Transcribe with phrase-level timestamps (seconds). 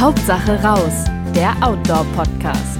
[0.00, 2.78] Hauptsache raus, der Outdoor-Podcast.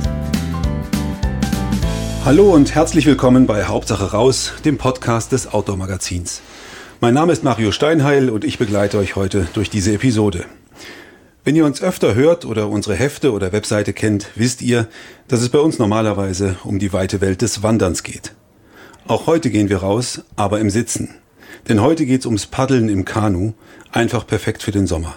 [2.25, 6.41] Hallo und herzlich willkommen bei Hauptsache raus, dem Podcast des Outdoor-Magazins.
[7.03, 10.47] Mein Name ist Mario Steinheil und ich begleite euch heute durch diese Episode.
[11.45, 14.89] Wenn ihr uns öfter hört oder unsere Hefte oder Webseite kennt, wisst ihr,
[15.29, 18.33] dass es bei uns normalerweise um die weite Welt des Wanderns geht.
[19.07, 21.11] Auch heute gehen wir raus, aber im Sitzen.
[21.69, 23.53] Denn heute geht's ums Paddeln im Kanu,
[23.93, 25.17] einfach perfekt für den Sommer.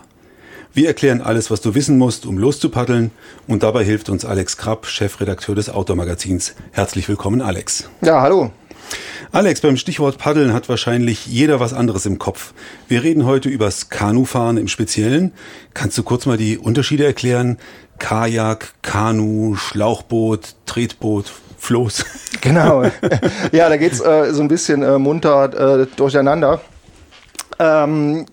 [0.76, 3.12] Wir erklären alles, was du wissen musst, um loszupaddeln.
[3.48, 6.56] Und dabei hilft uns Alex Krapp, Chefredakteur des Outdoor-Magazins.
[6.72, 7.88] Herzlich willkommen, Alex.
[8.02, 8.52] Ja, hallo.
[9.32, 12.56] Alex, beim Stichwort Paddeln hat wahrscheinlich jeder was anderes im Kopf.
[12.88, 15.32] Wir reden heute übers Kanufahren im Speziellen.
[15.76, 17.60] Kannst du kurz mal die Unterschiede erklären?
[18.00, 22.04] Kajak, Kanu, Schlauchboot, Tretboot, Floß.
[22.42, 22.84] Genau.
[23.54, 26.60] Ja, da geht's äh, so ein bisschen äh, munter äh, durcheinander.
[27.58, 28.26] Ähm,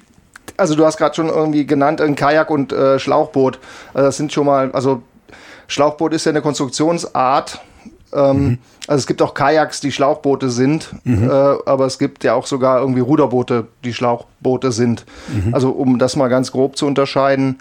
[0.61, 3.59] also du hast gerade schon irgendwie genannt, ein Kajak und äh, Schlauchboot.
[3.95, 5.03] Also das sind schon mal, also
[5.67, 7.61] Schlauchboot ist ja eine Konstruktionsart.
[8.13, 8.59] Ähm, mhm.
[8.87, 11.31] Also es gibt auch Kajaks, die Schlauchboote sind, mhm.
[11.31, 15.07] äh, aber es gibt ja auch sogar irgendwie Ruderboote, die Schlauchboote sind.
[15.29, 15.55] Mhm.
[15.55, 17.59] Also um das mal ganz grob zu unterscheiden.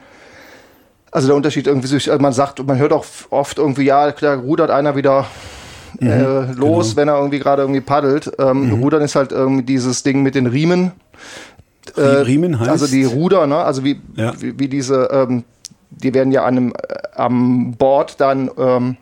[1.12, 4.72] Also der Unterschied irgendwie, also man sagt, man hört auch oft irgendwie, ja, da rudert
[4.72, 5.26] einer wieder
[6.02, 6.54] äh, mhm.
[6.54, 6.98] los, genau.
[6.98, 8.32] wenn er irgendwie gerade irgendwie paddelt.
[8.40, 8.84] Ähm, mhm.
[8.84, 10.92] Rudern ist halt irgendwie dieses Ding mit den Riemen.
[11.98, 12.70] Äh, Riemen heißt?
[12.70, 13.58] Also die Ruder, ne?
[13.58, 14.34] Also wie, ja.
[14.40, 15.44] wie, wie, diese, ähm,
[15.90, 18.98] die werden ja an einem, äh, am Board dann, ähm,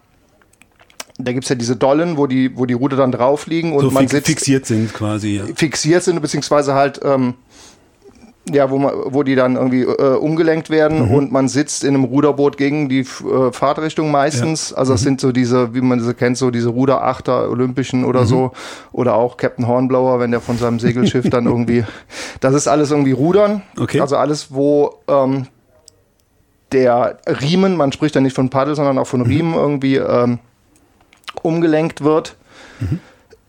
[1.17, 3.81] da gibt es ja diese Dollen, wo die, wo die Ruder dann drauf liegen und
[3.81, 5.37] so man sitzt, fixiert sind quasi.
[5.37, 5.45] Ja.
[5.55, 7.33] Fixiert sind, beziehungsweise halt ähm,
[8.51, 11.13] ja, wo, man, wo die dann irgendwie äh, umgelenkt werden mhm.
[11.13, 14.71] und man sitzt in einem Ruderboot gegen die äh, Fahrtrichtung meistens.
[14.71, 14.77] Ja.
[14.77, 15.05] Also das mhm.
[15.05, 18.27] sind so diese, wie man sie kennt, so diese Ruderachter Olympischen oder mhm.
[18.27, 18.51] so.
[18.91, 21.83] Oder auch Captain Hornblower, wenn der von seinem Segelschiff dann irgendwie.
[22.39, 23.63] Das ist alles irgendwie Rudern.
[23.79, 23.99] Okay.
[23.99, 25.47] Also alles, wo ähm,
[26.71, 29.25] der Riemen, man spricht ja nicht von Paddel, sondern auch von mhm.
[29.25, 30.39] Riemen irgendwie ähm,
[31.41, 32.35] umgelenkt wird.
[32.79, 32.99] Mhm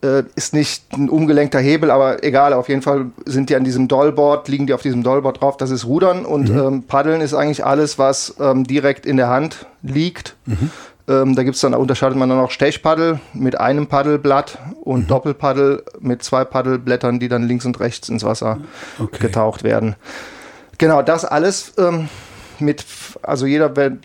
[0.02, 3.88] äh, ist nicht ein umgelenkter Hebel, aber egal, auf jeden Fall sind die an diesem
[3.88, 6.58] Dollboard, liegen die auf diesem Dollboard drauf, das ist Rudern und mhm.
[6.58, 10.36] ähm, Paddeln ist eigentlich alles, was ähm, direkt in der Hand liegt.
[10.46, 10.70] Mhm.
[11.08, 15.06] Ähm, da gibt's dann, unterscheidet man dann auch Stechpaddel mit einem Paddelblatt und mhm.
[15.08, 18.58] Doppelpaddel mit zwei Paddelblättern, die dann links und rechts ins Wasser
[18.98, 19.18] okay.
[19.18, 19.96] getaucht werden.
[20.76, 22.08] Genau, das alles ähm,
[22.60, 22.84] mit,
[23.22, 23.96] also jeder, wer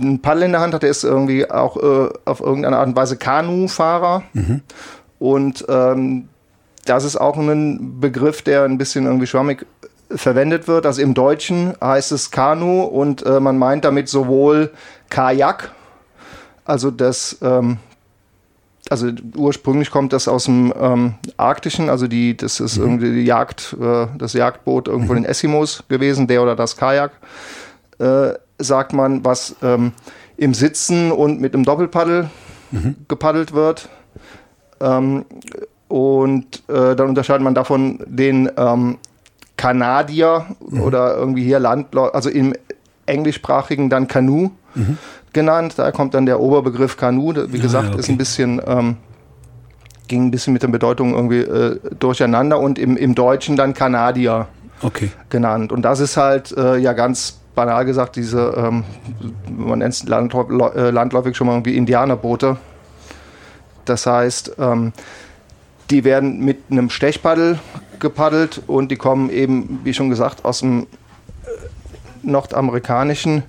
[0.00, 2.96] ein Paddel in der Hand hat, der ist irgendwie auch äh, auf irgendeine Art und
[2.96, 4.24] Weise Kanufahrer.
[4.32, 4.60] Mhm.
[5.18, 6.28] Und ähm,
[6.84, 9.66] das ist auch ein Begriff, der ein bisschen irgendwie schwammig
[10.10, 10.86] verwendet wird.
[10.86, 14.70] Also im Deutschen heißt es Kanu und äh, man meint damit sowohl
[15.10, 15.72] Kajak,
[16.64, 17.78] also das, ähm,
[18.88, 22.84] also ursprünglich kommt das aus dem ähm, Arktischen, also die, das ist mhm.
[22.84, 25.18] irgendwie die Jagd, äh, das Jagdboot irgendwo mhm.
[25.18, 27.12] in Eskimos gewesen, der oder das Kajak,
[27.98, 29.92] äh, sagt man, was ähm,
[30.36, 32.30] im Sitzen und mit einem Doppelpaddel
[32.70, 32.96] mhm.
[33.08, 33.88] gepaddelt wird.
[34.80, 35.24] Ähm,
[35.88, 38.98] und äh, dann unterscheidet man davon den ähm,
[39.56, 40.80] Kanadier mhm.
[40.80, 42.54] oder irgendwie hier Landläufer, also im
[43.06, 44.98] englischsprachigen dann Kanu mhm.
[45.32, 45.74] genannt.
[45.76, 47.34] Da kommt dann der Oberbegriff Kanu.
[47.48, 48.00] Wie gesagt, ah, okay.
[48.00, 48.96] ist ein bisschen, ähm,
[50.08, 54.48] ging ein bisschen mit der Bedeutung irgendwie äh, durcheinander und im, im Deutschen dann Kanadier
[54.82, 55.10] okay.
[55.28, 55.70] genannt.
[55.70, 58.84] Und das ist halt äh, ja ganz banal gesagt, diese, ähm,
[59.56, 62.56] man nennt es landläufig schon mal irgendwie Indianerboote.
[63.84, 64.92] Das heißt, ähm,
[65.90, 67.58] die werden mit einem Stechpaddel
[68.00, 70.86] gepaddelt und die kommen eben, wie schon gesagt, aus dem äh,
[72.22, 73.42] nordamerikanischen.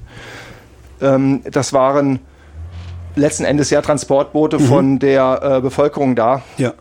[1.02, 2.20] Ähm, das waren
[3.16, 4.64] letzten Endes ja Transportboote mhm.
[4.64, 6.42] von der äh, Bevölkerung da.
[6.58, 6.74] Ja.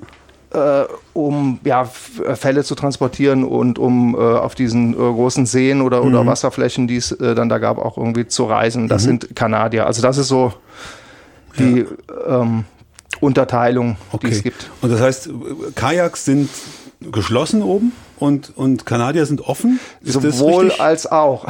[0.52, 0.84] Äh,
[1.14, 6.08] um ja, Fälle zu transportieren und um äh, auf diesen äh, großen Seen oder, mhm.
[6.08, 8.86] oder Wasserflächen, die es äh, dann da gab, auch irgendwie zu reisen.
[8.86, 9.06] Das mhm.
[9.06, 9.86] sind Kanadier.
[9.86, 10.52] Also das ist so
[11.58, 12.42] die ja.
[12.42, 12.64] ähm,
[13.24, 14.28] Unterteilung, okay.
[14.28, 14.70] die es gibt.
[14.82, 15.30] Und das heißt,
[15.74, 16.50] Kajaks sind
[17.10, 19.80] geschlossen oben und, und Kanadier sind offen?
[20.02, 21.46] Ist Sowohl als auch.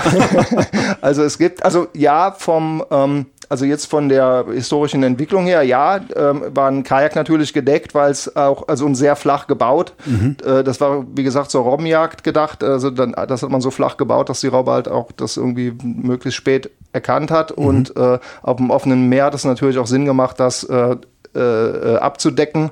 [1.00, 6.00] also es gibt, also ja, vom, ähm, also jetzt von der historischen Entwicklung her, ja,
[6.17, 9.94] ähm, war ein Kajak natürlich gedeckt, weil es auch, also sehr flach gebaut.
[10.06, 10.37] Mhm.
[10.44, 12.65] Äh, das war, wie gesagt, zur Robbenjagd gedacht.
[12.65, 15.73] Also dann, das hat man so flach gebaut, dass die Robbe halt auch das irgendwie
[15.82, 17.56] möglichst spät erkannt hat.
[17.59, 17.65] Mhm.
[17.65, 20.97] Und äh, auf dem offenen Meer hat es natürlich auch Sinn gemacht, dass äh,
[21.35, 22.71] äh, äh, abzudecken,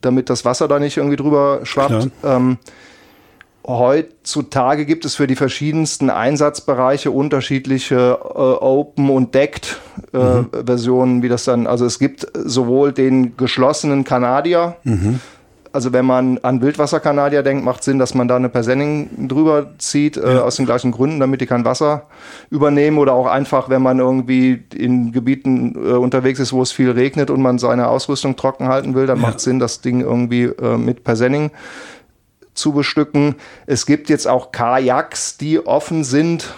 [0.00, 2.10] damit das Wasser da nicht irgendwie drüber schwappt.
[2.24, 2.58] Ähm,
[3.66, 9.80] heutzutage gibt es für die verschiedensten Einsatzbereiche unterschiedliche äh, Open und Decked
[10.12, 10.48] äh, mhm.
[10.64, 15.20] Versionen, wie das dann, also es gibt sowohl den geschlossenen Kanadier, mhm.
[15.76, 20.16] Also wenn man an Wildwasserkanadier denkt, macht Sinn, dass man da eine Persenning drüber zieht,
[20.16, 22.06] äh, aus den gleichen Gründen, damit die kein Wasser
[22.50, 26.90] übernehmen oder auch einfach, wenn man irgendwie in Gebieten äh, unterwegs ist, wo es viel
[26.90, 29.28] regnet und man seine Ausrüstung trocken halten will, dann Ja.
[29.28, 31.50] macht Sinn, das Ding irgendwie äh, mit Persenning
[32.54, 33.34] zu bestücken.
[33.66, 36.54] Es gibt jetzt auch Kajaks, die offen sind.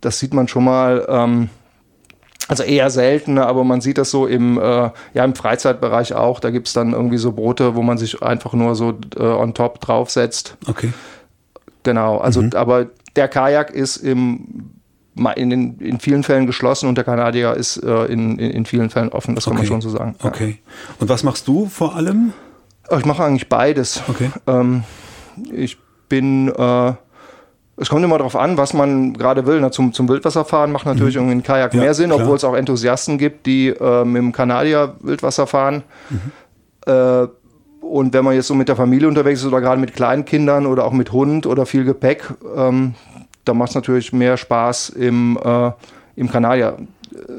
[0.00, 1.04] Das sieht man schon mal.
[1.08, 1.50] Ähm,
[2.48, 6.40] also eher selten, aber man sieht das so im, äh, ja, im Freizeitbereich auch.
[6.40, 9.54] Da gibt es dann irgendwie so Boote, wo man sich einfach nur so äh, on
[9.54, 10.56] top draufsetzt.
[10.66, 10.92] Okay.
[11.82, 12.86] Genau, also aber
[13.16, 14.70] der Kajak ist im,
[15.36, 18.90] in, den, in vielen Fällen geschlossen und der Kanadier ist äh, in, in, in vielen
[18.90, 19.68] Fällen offen, das kann man Okay.
[19.68, 20.16] schon so sagen.
[20.22, 20.28] Ja.
[20.28, 20.58] Okay.
[20.98, 22.32] Und was machst du vor allem?
[22.96, 24.02] Ich mache eigentlich beides.
[24.08, 24.30] Okay.
[24.46, 24.84] Ähm,
[25.52, 26.92] ich bin, äh,
[27.76, 29.60] es kommt immer darauf an, was man gerade will.
[29.60, 32.54] Na, zum, zum Wildwasserfahren macht natürlich irgendwie ein Kajak Ja, mehr Sinn, obwohl es auch
[32.54, 35.82] Enthusiasten gibt, die äh, mit dem Kanadier Wildwasser fahren.
[36.10, 36.20] Mhm.
[36.86, 37.26] Äh,
[37.80, 40.66] und wenn man jetzt so mit der Familie unterwegs ist oder gerade mit kleinen Kindern
[40.66, 42.94] oder auch mit Hund oder viel Gepäck, ähm,
[43.44, 45.70] da macht es natürlich mehr Spaß im, äh,
[46.16, 46.78] im Kanadier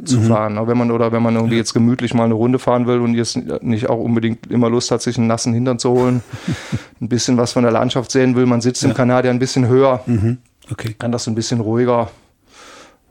[0.05, 0.23] zu Mhm.
[0.27, 0.57] fahren.
[0.57, 3.13] Aber wenn man oder wenn man irgendwie jetzt gemütlich mal eine Runde fahren will und
[3.15, 6.23] jetzt nicht auch unbedingt immer Lust hat, sich einen nassen Hintern zu holen,
[7.01, 10.01] ein bisschen was von der Landschaft sehen will, man sitzt im Kanadier ein bisschen höher,
[10.05, 10.37] Mhm.
[10.71, 10.95] Okay.
[10.97, 12.09] kann das ein bisschen ruhiger.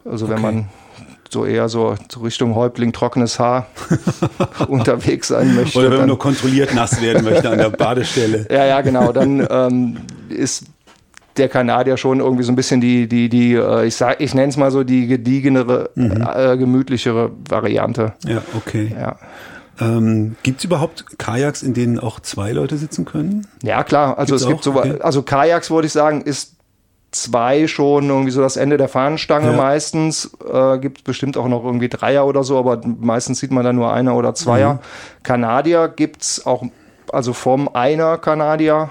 [0.05, 0.43] Also wenn Okay.
[0.55, 0.69] man
[1.31, 3.67] so eher so Richtung Häuptling trockenes Haar
[4.69, 5.79] unterwegs sein möchte.
[5.79, 8.47] Oder wenn man nur kontrolliert nass werden möchte an der Badestelle.
[8.51, 9.13] ja, ja, genau.
[9.13, 9.97] Dann ähm,
[10.29, 10.65] ist
[11.37, 14.49] der Kanadier schon irgendwie so ein bisschen die, die, die, äh, ich sag, ich nenne
[14.49, 18.13] es mal so die gediegenere, äh, gemütlichere Variante.
[18.27, 18.95] Ja, okay.
[18.99, 19.17] Ja.
[19.81, 23.47] Ähm, Gibt es überhaupt Kajaks, in denen auch zwei Leute sitzen können?
[23.63, 24.17] Ja, klar.
[24.19, 25.01] Also Gibt's es gibt so, Okay.
[25.01, 26.55] also Kajaks würde ich sagen, ist
[27.11, 29.57] zwei schon irgendwie so das Ende der Fahnenstange Ja.
[29.57, 30.31] meistens.
[30.53, 33.93] Äh, gibt bestimmt auch noch irgendwie Dreier oder so, aber meistens sieht man da nur
[33.93, 34.75] einer oder Zweier.
[34.75, 34.79] Mhm.
[35.25, 36.65] Kanadier gibt's auch,
[37.13, 38.91] also vom einer Kanadier.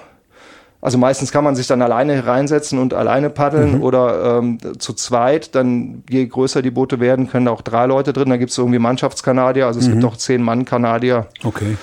[0.85, 3.83] Also meistens kann man sich dann alleine reinsetzen und alleine paddeln Mhm.
[3.83, 5.56] oder ähm, zu zweit.
[5.56, 8.30] Dann je größer die Boote werden, können da auch drei Leute drin.
[8.30, 9.65] Da gibt's irgendwie Mannschaftskanadier.
[9.65, 9.91] Also es Mhm.
[9.94, 11.27] gibt auch zehn Mann Kanadier.
[11.45, 11.77] Okay.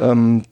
[0.00, 0.42] Ähm,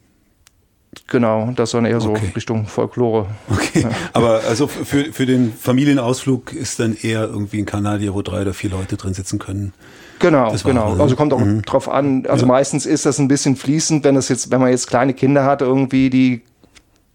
[1.08, 2.30] genau, das ist dann eher so Okay.
[2.36, 3.26] Richtung Folklore.
[3.50, 3.86] Okay.
[4.12, 8.54] Aber also für, für den Familienausflug ist dann eher irgendwie ein Kanadier, wo drei oder
[8.54, 9.72] vier Leute drin sitzen können.
[10.20, 10.86] Genau, genau.
[10.90, 11.00] alles.
[11.00, 11.62] Also kommt auch Mhm.
[11.62, 12.26] drauf an.
[12.28, 15.44] Also meistens ist das ein bisschen fließend, wenn das jetzt, wenn man jetzt kleine Kinder
[15.44, 16.42] hat, irgendwie, die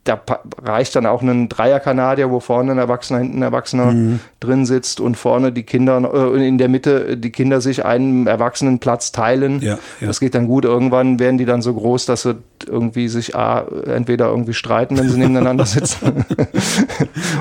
[0.08, 0.20] da
[0.64, 4.20] reicht dann auch ein Dreier-Kanadier, wo vorne ein Erwachsener, hinten ein Erwachsener Mhm.
[4.40, 9.12] drin sitzt und vorne die Kinder, äh, in der Mitte die Kinder sich einen Erwachsenenplatz
[9.12, 9.60] teilen.
[9.62, 10.08] Ja, ja.
[10.08, 10.66] Das geht dann gut.
[10.66, 12.36] Irgendwann werden die dann so groß, dass sie
[12.68, 16.26] irgendwie sich A, entweder irgendwie streiten, wenn sie nebeneinander sitzen,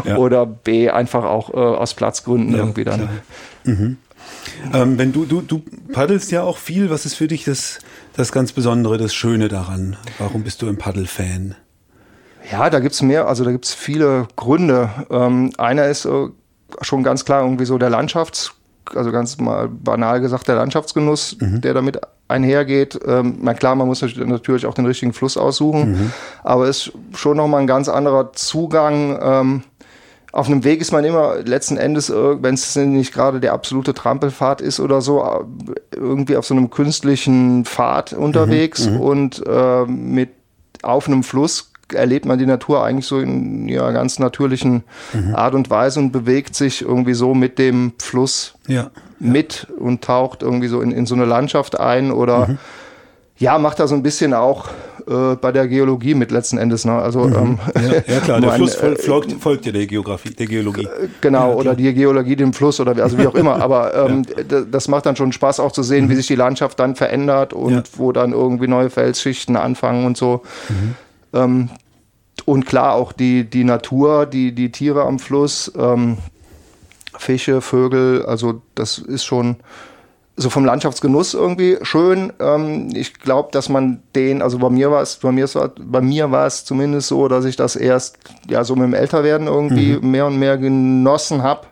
[0.04, 0.16] Ja.
[0.16, 3.08] oder B, einfach auch äh, aus Platzgründen irgendwie dann.
[3.64, 3.94] klar.
[4.72, 5.62] Ähm, wenn du, du, du
[5.92, 7.78] paddelst ja auch viel, was ist für dich das,
[8.16, 9.96] das ganz Besondere, das Schöne daran?
[10.18, 11.54] Warum bist du ein Paddel-Fan?
[12.50, 14.88] Ja, da gibt's mehr, also da gibt's viele Gründe.
[15.10, 16.28] Ähm, einer ist äh,
[16.80, 18.52] schon ganz klar irgendwie so der Landschafts-,
[18.94, 22.98] also ganz mal banal gesagt, der Landschaftsgenuss, der damit einhergeht.
[23.06, 26.12] Ähm, na klar, man muss natürlich- auch den richtigen Fluss aussuchen,
[26.44, 29.18] aber es ist schon nochmal ein ganz anderer Zugang.
[29.20, 29.62] Ähm,
[30.32, 33.94] auf einem Weg ist man immer letzten Endes, äh, wenn es nicht gerade der absolute
[33.94, 35.44] Trampelpfad ist oder so, äh,
[35.96, 40.30] irgendwie auf so einem künstlichen Pfad unterwegs und äh, mit
[40.82, 44.82] auf einem Fluss erlebt man die Natur eigentlich so in ihrer ganz natürlichen
[45.34, 48.90] Art und Weise und bewegt sich irgendwie so mit dem Fluss Ja.
[49.20, 52.58] mit und taucht irgendwie so in, in so eine Landschaft ein oder
[53.38, 54.68] ja, macht da so ein bisschen auch
[55.06, 56.86] äh, bei der Geologie mit letzten Endes.
[56.86, 56.92] Ne?
[56.94, 60.46] Also ähm, Ja, ja klar, der Fluss äh, fol folgt, folgt ja der Geografie, der
[60.46, 60.88] Geologie.
[61.20, 63.60] Genau, oder die Geologie dem Fluss oder wie- also wie auch immer.
[63.60, 64.22] Aber ähm,
[64.70, 67.74] das macht dann schon Spaß auch zu sehen, wie sich die Landschaft dann verändert und
[67.74, 67.82] Ja.
[67.96, 70.42] wo dann irgendwie neue Felsschichten anfangen und so.
[71.36, 71.70] Ähm,
[72.44, 76.18] und klar auch die, die Natur, die, die Tiere am Fluss, ähm,
[77.18, 79.56] Fische, Vögel, also das ist schon
[80.36, 82.32] so vom Landschaftsgenuss irgendwie schön.
[82.40, 86.30] Ähm, ich glaube, dass man den, also bei mir war es, bei mir bei mir
[86.30, 90.26] war es zumindest so, dass ich das erst ja so mit dem Älterwerden irgendwie mehr
[90.26, 91.66] und mehr genossen habe.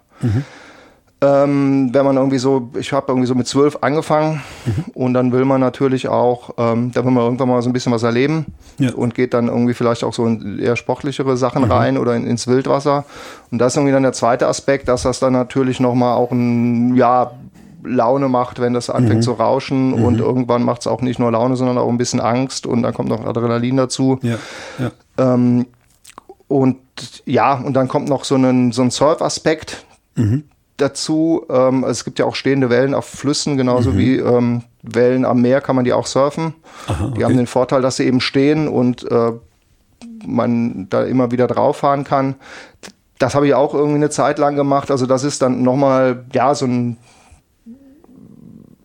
[1.27, 4.43] Ähm, wenn man irgendwie so, ich habe irgendwie so mit zwölf angefangen
[4.95, 7.93] und dann will man natürlich auch, ähm, da will man irgendwann mal so ein bisschen
[7.93, 8.47] was erleben
[8.79, 8.93] Ja.
[8.93, 12.47] und geht dann irgendwie vielleicht auch so in eher sportlichere Sachen rein oder in, ins
[12.47, 13.05] Wildwasser.
[13.51, 16.95] Und das ist irgendwie dann der zweite Aspekt, dass das dann natürlich nochmal auch ein,
[16.97, 17.31] ja,
[17.87, 21.55] Laune macht, wenn das anfängt zu rauschen und irgendwann macht es auch nicht nur Laune,
[21.55, 24.19] sondern auch ein bisschen Angst und dann kommt noch Adrenalin dazu.
[24.23, 24.37] Ja,
[24.79, 24.91] ja.
[25.19, 25.67] Ähm,
[26.49, 26.79] und
[27.27, 29.85] ja, und dann kommt noch so ein, so ein Surf-Aspekt
[30.77, 31.45] dazu.
[31.49, 35.61] Ähm, es gibt ja auch stehende Wellen auf Flüssen, genauso wie ähm, Wellen am Meer
[35.61, 36.55] kann man die auch surfen.
[36.87, 37.37] Aha, Die haben okay.
[37.37, 39.33] den Vorteil, dass sie eben stehen und äh,
[40.27, 42.35] man da immer wieder drauf fahren kann.
[43.19, 44.91] Das habe ich auch irgendwie eine Zeit lang gemacht.
[44.91, 46.97] Also das ist dann nochmal, ja, so ein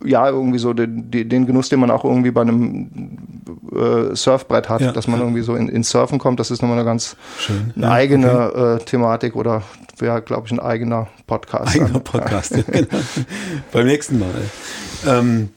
[0.03, 3.17] ja, irgendwie so den, den Genuss, den man auch irgendwie bei einem
[3.71, 6.39] äh, Surfbrett hat, ja, dass man irgendwie so in, ins Surfen kommt.
[6.39, 7.73] Das ist nochmal eine ganz Schön.
[7.75, 8.75] eine ja, eigene okay.
[8.75, 9.63] äh, Thematik oder
[9.97, 11.75] wäre, glaube ich, ein eigener Podcast.
[11.75, 12.87] Eigener Podcast, ja, genau.
[13.71, 14.41] Beim nächsten Mal.
[15.07, 15.49] Ähm,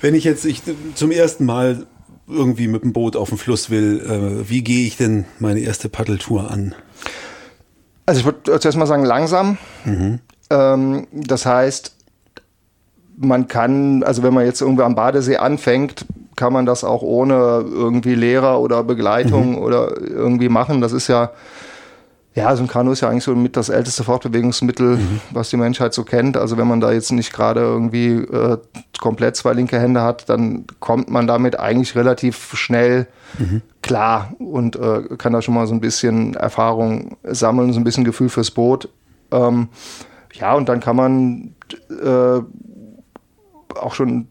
[0.00, 0.62] wenn ich jetzt ich,
[0.94, 1.86] zum ersten Mal
[2.28, 5.88] irgendwie mit dem Boot auf dem Fluss will, äh, wie gehe ich denn meine erste
[5.88, 6.74] Paddeltour an?
[8.06, 9.58] Also ich würde zuerst mal sagen, langsam.
[9.84, 10.20] Mhm.
[10.50, 11.94] Ähm, das heißt,
[13.16, 16.06] man kann, also wenn man jetzt irgendwo am Badesee anfängt,
[16.38, 19.58] kann man das auch ohne irgendwie Lehrer oder Begleitung mhm.
[19.58, 20.80] oder irgendwie machen.
[20.80, 21.32] Das ist ja,
[22.36, 25.20] ja, so ein Kanu ist ja eigentlich so mit das älteste Fortbewegungsmittel, mhm.
[25.32, 26.36] was die Menschheit so kennt.
[26.36, 28.58] Also wenn man da jetzt nicht gerade irgendwie äh,
[29.00, 33.62] komplett zwei linke Hände hat, dann kommt man damit eigentlich relativ schnell mhm.
[33.82, 38.04] klar und äh, kann da schon mal so ein bisschen Erfahrung sammeln, so ein bisschen
[38.04, 38.88] Gefühl fürs Boot.
[39.32, 39.70] Ähm,
[40.34, 41.54] ja, und dann kann man
[41.90, 42.40] äh,
[43.74, 44.28] auch schon,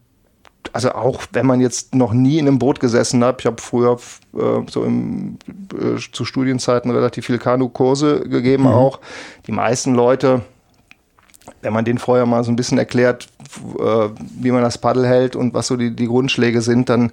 [0.72, 3.98] also auch wenn man jetzt noch nie in einem Boot gesessen hat, ich habe früher
[4.34, 5.38] äh, so im,
[5.74, 8.70] äh, zu Studienzeiten relativ viele Kanu-Kurse gegeben mhm.
[8.70, 9.00] auch.
[9.46, 10.42] Die meisten Leute,
[11.62, 13.28] wenn man denen vorher mal so ein bisschen erklärt,
[13.78, 14.08] äh,
[14.40, 17.12] wie man das Paddel hält und was so die, die Grundschläge sind, dann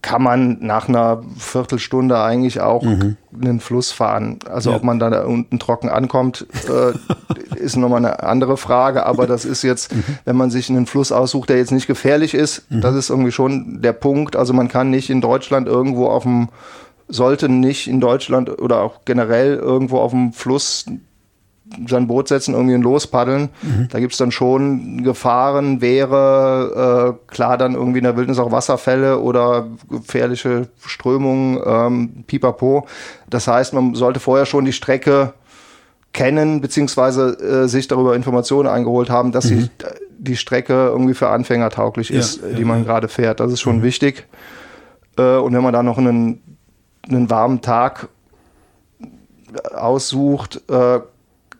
[0.00, 3.16] kann man nach einer Viertelstunde eigentlich auch mhm.
[3.42, 4.38] einen Fluss fahren.
[4.48, 4.76] Also ja.
[4.76, 9.06] ob man da unten trocken ankommt, äh, ist nochmal eine andere Frage.
[9.06, 10.04] Aber das ist jetzt, mhm.
[10.24, 12.80] wenn man sich einen Fluss aussucht, der jetzt nicht gefährlich ist, mhm.
[12.80, 14.36] das ist irgendwie schon der Punkt.
[14.36, 16.48] Also man kann nicht in Deutschland irgendwo auf dem,
[17.08, 20.84] sollte nicht in Deutschland oder auch generell irgendwo auf dem Fluss
[21.86, 23.50] sein Boot setzen, irgendwie lospaddeln.
[23.62, 23.88] Mhm.
[23.90, 28.52] Da gibt es dann schon Gefahren, wäre äh, klar dann irgendwie in der Wildnis auch
[28.52, 32.86] Wasserfälle oder gefährliche Strömungen, ähm, pipapo.
[33.28, 35.34] Das heißt, man sollte vorher schon die Strecke
[36.12, 39.58] kennen, beziehungsweise äh, sich darüber Informationen eingeholt haben, dass mhm.
[39.58, 39.70] die,
[40.18, 42.84] die Strecke irgendwie für Anfänger tauglich ja, ist, ja, die man ja.
[42.84, 43.40] gerade fährt.
[43.40, 43.82] Das ist schon mhm.
[43.82, 44.26] wichtig.
[45.18, 46.40] Äh, und wenn man da noch einen,
[47.08, 48.08] einen warmen Tag
[49.74, 51.00] aussucht, äh,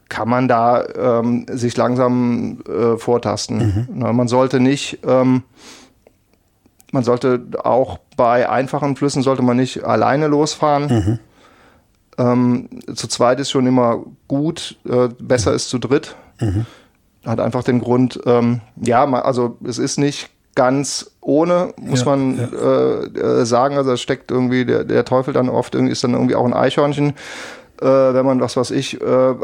[0.08, 3.58] kann man da ähm, sich langsam äh, vortasten.
[3.58, 3.88] Mhm.
[3.94, 5.42] Na, man sollte nicht, ähm,
[6.92, 10.86] man sollte auch bei einfachen Flüssen sollte man nicht alleine losfahren.
[10.88, 11.18] Mhm.
[12.18, 16.16] Ähm, zu zweit ist schon immer gut, äh, besser ist zu dritt.
[16.40, 16.66] Mhm.
[17.24, 22.36] Hat einfach den Grund, ähm, ja, also es ist nicht ganz ohne, muss ja, man
[22.36, 22.46] ja.
[22.46, 23.76] Äh, äh, sagen.
[23.76, 27.10] Also es steckt irgendwie, der, der Teufel dann oft ist dann irgendwie auch ein Eichhörnchen.
[27.80, 29.34] Äh, wenn man was was ich äh,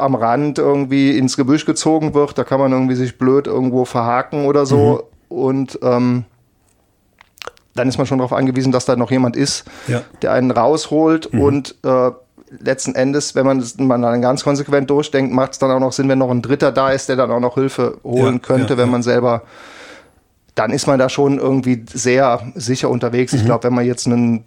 [0.00, 2.36] am Rand irgendwie ins Gebüsch gezogen wird.
[2.38, 5.08] Da kann man irgendwie sich blöd irgendwo verhaken oder so.
[5.28, 5.36] Mhm.
[5.36, 6.24] Und ähm,
[7.74, 10.02] dann ist man schon darauf angewiesen, dass da noch jemand ist, ja.
[10.22, 11.32] der einen rausholt.
[11.32, 11.40] Mhm.
[11.40, 12.10] Und äh,
[12.58, 15.92] letzten Endes, wenn man, das, man dann ganz konsequent durchdenkt, macht es dann auch noch
[15.92, 18.74] Sinn, wenn noch ein Dritter da ist, der dann auch noch Hilfe holen ja, könnte,
[18.74, 19.42] ja, wenn man selber
[20.54, 23.32] dann ist man da schon irgendwie sehr sicher unterwegs.
[23.32, 23.38] Mhm.
[23.38, 24.44] Ich glaube, wenn man jetzt einen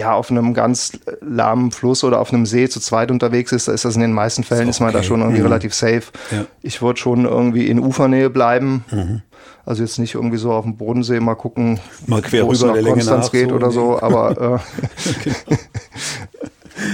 [0.00, 3.72] ja, auf einem ganz lahmen Fluss oder auf einem See zu zweit unterwegs ist, da
[3.72, 5.46] ist das in den meisten Fällen, ist, ist man da schon irgendwie mhm.
[5.46, 6.04] relativ safe.
[6.30, 6.46] Ja.
[6.62, 8.84] Ich würde schon irgendwie in Ufernähe bleiben.
[8.90, 9.22] Mhm.
[9.66, 12.82] Also jetzt nicht irgendwie so auf dem Bodensee mal gucken, mal quer rüber nach der
[12.82, 14.60] Konstanz nach, geht so oder so, aber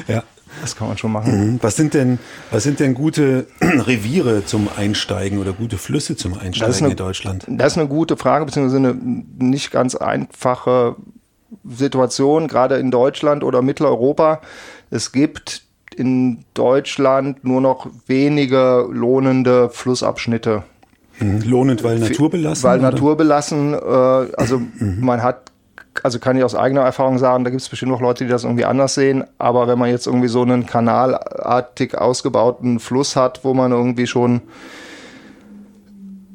[0.08, 0.22] äh, ja.
[0.62, 1.52] Das kann man schon machen.
[1.52, 1.58] Mhm.
[1.62, 2.18] Was sind denn,
[2.50, 7.44] was sind denn gute Reviere zum Einsteigen oder gute Flüsse zum Einsteigen eine, in Deutschland?
[7.48, 8.94] Das ist eine gute Frage, beziehungsweise eine
[9.38, 10.96] nicht ganz einfache
[11.64, 14.40] Situation, gerade in Deutschland oder Mitteleuropa.
[14.90, 15.62] Es gibt
[15.96, 20.62] in Deutschland nur noch wenige lohnende Flussabschnitte.
[21.18, 21.42] Mhm.
[21.42, 22.64] Lohnend, weil naturbelassen?
[22.64, 22.90] Weil oder?
[22.90, 23.74] naturbelassen.
[23.74, 24.98] Äh, also mhm.
[25.00, 25.52] man hat,
[26.02, 28.44] also kann ich aus eigener Erfahrung sagen, da gibt es bestimmt noch Leute, die das
[28.44, 29.24] irgendwie anders sehen.
[29.38, 34.42] Aber wenn man jetzt irgendwie so einen kanalartig ausgebauten Fluss hat, wo man irgendwie schon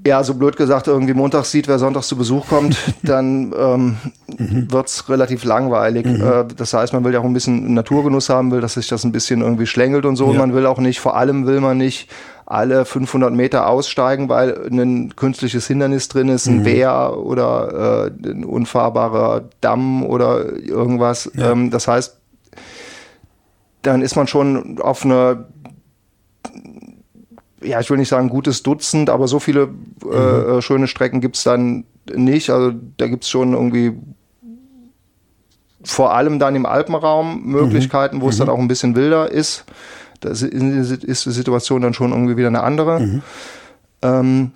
[0.05, 3.97] ja, so blöd gesagt, irgendwie montags sieht, wer sonntags zu Besuch kommt, dann ähm,
[4.37, 4.71] mhm.
[4.71, 6.05] wird's relativ langweilig.
[6.05, 6.21] Mhm.
[6.21, 9.03] Äh, das heißt, man will ja auch ein bisschen Naturgenuss haben, will, dass sich das
[9.03, 10.25] ein bisschen irgendwie schlängelt und so.
[10.25, 10.31] Ja.
[10.31, 12.09] Und man will auch nicht, vor allem will man nicht
[12.45, 16.65] alle 500 Meter aussteigen, weil ein künstliches Hindernis drin ist, ein mhm.
[16.65, 21.31] Wehr oder äh, ein unfahrbarer Damm oder irgendwas.
[21.35, 21.51] Ja.
[21.51, 22.17] Ähm, das heißt,
[23.83, 25.45] dann ist man schon auf einer
[27.63, 29.69] ja, ich will nicht sagen gutes Dutzend, aber so viele
[30.03, 30.57] äh, mhm.
[30.57, 32.49] äh, schöne Strecken gibt's dann nicht.
[32.49, 33.93] Also da gibt's schon irgendwie
[35.83, 38.21] vor allem dann im Alpenraum Möglichkeiten, mhm.
[38.21, 38.53] wo es dann mhm.
[38.53, 39.65] auch ein bisschen wilder ist.
[40.19, 42.99] Da ist, ist die Situation dann schon irgendwie wieder eine andere.
[42.99, 43.21] Mhm.
[44.03, 44.51] Ähm,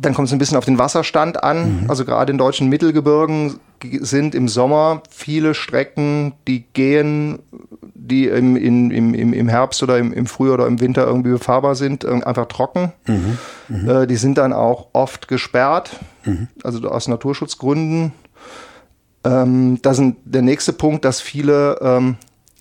[0.00, 1.82] Dann kommt es ein bisschen auf den Wasserstand an.
[1.82, 1.90] Mhm.
[1.90, 3.58] Also gerade in deutschen Mittelgebirgen
[4.00, 7.40] sind im Sommer viele Strecken, die gehen,
[7.94, 11.74] die im, in, im, im Herbst oder im, im Frühjahr oder im Winter irgendwie befahrbar
[11.74, 12.92] sind, einfach trocken.
[13.06, 13.38] Mhm.
[13.68, 13.90] Mhm.
[13.90, 15.90] Äh, die sind dann auch oft gesperrt,
[16.24, 16.48] mhm.
[16.62, 18.12] also aus Naturschutzgründen.
[19.24, 22.16] Ähm, das ist der nächste Punkt, dass viele ähm,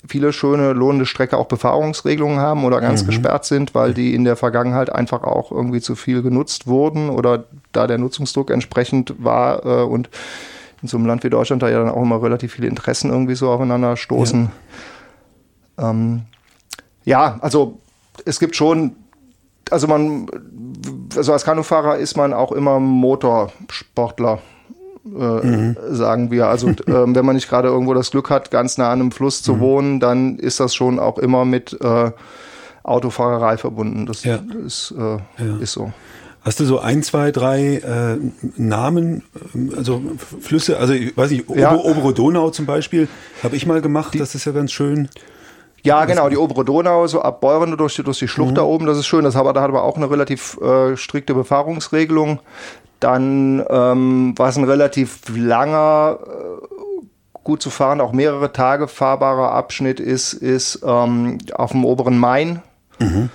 [0.08, 3.08] viele schöne lohnende Strecke auch Befahrungsregelungen haben oder ganz mhm.
[3.08, 7.46] gesperrt sind, weil die in der Vergangenheit einfach auch irgendwie zu viel genutzt wurden oder
[7.72, 10.10] da der Nutzungsdruck entsprechend war äh, und
[10.82, 13.36] in so einem Land wie Deutschland da ja dann auch immer relativ viele Interessen irgendwie
[13.36, 14.50] so aufeinander stoßen.
[15.78, 16.22] Ja, ähm,
[17.04, 17.80] ja also
[18.26, 18.96] es gibt schon,
[19.70, 20.28] also man,
[21.16, 24.40] also als Kanufahrer ist man auch immer Motorsportler
[25.08, 25.76] mhm.
[25.90, 26.48] sagen wir.
[26.48, 29.42] Also ähm, wenn man nicht gerade irgendwo das Glück hat, ganz nah an einem Fluss
[29.42, 29.60] zu mhm.
[29.60, 32.12] wohnen, dann ist das schon auch immer mit äh,
[32.84, 34.06] Autofahrerei verbunden.
[34.06, 34.40] Das ja.
[34.66, 35.58] ist, äh, ja.
[35.60, 35.92] ist so.
[36.42, 38.18] Hast du so ein, zwei, drei äh,
[38.56, 39.24] Namen,
[39.54, 40.02] ähm, also
[40.40, 41.76] Flüsse, also ich weiß nicht, ja.
[41.76, 43.10] obere Donau zum Beispiel,
[43.44, 45.10] habe ich mal gemacht, die, das ist ja ganz schön.
[45.88, 48.56] Ja, genau, die obere Donau, so ab Beuren durch die, durch die Schlucht mhm.
[48.56, 49.24] da oben, das ist schön.
[49.24, 52.40] Das hat, da hat aber auch eine relativ äh, strikte Befahrungsregelung.
[53.00, 57.06] Dann ähm, war es ein relativ langer, äh,
[57.44, 62.62] gut zu fahren, auch mehrere Tage fahrbarer Abschnitt ist, ist ähm, auf dem oberen Main.
[63.00, 63.30] Mhm.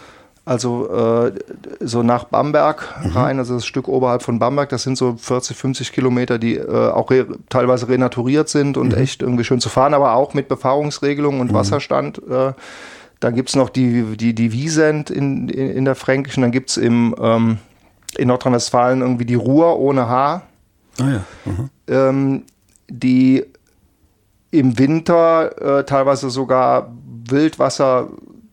[0.44, 1.32] Also äh,
[1.78, 3.10] so nach Bamberg mhm.
[3.10, 6.90] rein, also das Stück oberhalb von Bamberg, das sind so 40, 50 Kilometer, die äh,
[6.90, 8.98] auch re teilweise renaturiert sind und mhm.
[8.98, 11.54] echt irgendwie schön zu fahren, aber auch mit Befahrungsregelungen und mhm.
[11.54, 12.20] Wasserstand.
[12.28, 12.54] Äh,
[13.20, 16.70] dann gibt es noch die, die, die Wiesent in, in, in der Fränkischen, dann gibt
[16.70, 17.58] es im ähm,
[18.18, 20.42] in Nordrhein-Westfalen irgendwie die Ruhr ohne Haar.
[21.00, 21.24] Ah ja.
[21.88, 22.44] Ähm,
[22.88, 23.44] die
[24.50, 26.92] im Winter äh, teilweise sogar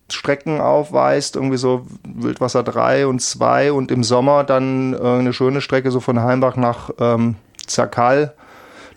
[0.09, 5.61] Wildwasserstrecken aufweist, irgendwie so Wildwasser 3 und 2 und im Sommer dann äh, eine schöne
[5.61, 7.35] Strecke so von Heimbach nach ähm,
[7.65, 8.33] Zerkal.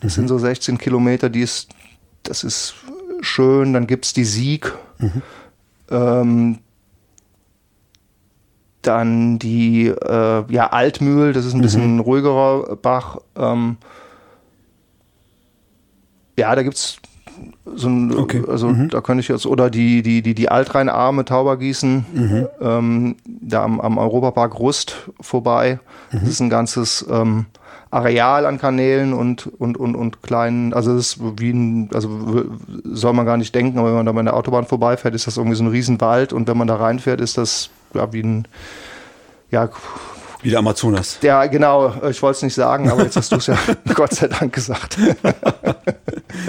[0.00, 0.22] Das mhm.
[0.22, 1.70] sind so 16 Kilometer, die ist,
[2.22, 2.74] das ist
[3.20, 3.72] schön.
[3.72, 4.74] Dann gibt es die Sieg.
[4.98, 5.22] Mhm.
[5.90, 6.58] Ähm,
[8.80, 11.62] dann die äh, ja, Altmühl, das ist ein mhm.
[11.62, 13.18] bisschen ruhigerer Bach.
[13.36, 13.76] Ähm,
[16.36, 16.96] ja, da gibt es
[17.74, 18.42] so ein, okay.
[18.48, 18.88] also mhm.
[18.88, 22.48] da könnte ich jetzt, oder die, die, die, die Altrheinarme Taubergießen, mhm.
[22.60, 25.80] ähm, da am, am Europapark Rust vorbei.
[26.10, 26.28] Das mhm.
[26.28, 27.46] ist ein ganzes ähm,
[27.92, 32.46] Areal an Kanälen und, und, und, und kleinen, also das ist wie ein, also
[32.84, 35.36] soll man gar nicht denken, aber wenn man da bei der Autobahn vorbeifährt, ist das
[35.36, 38.48] irgendwie so ein Riesenwald und wenn man da reinfährt, ist das ja, wie ein,
[39.50, 39.68] ja,
[40.42, 41.18] wie der Amazonas.
[41.22, 41.94] Ja, genau.
[42.10, 43.56] Ich wollte es nicht sagen, aber jetzt hast du es ja
[43.94, 44.98] Gott sei Dank gesagt.
[45.22, 45.34] ja,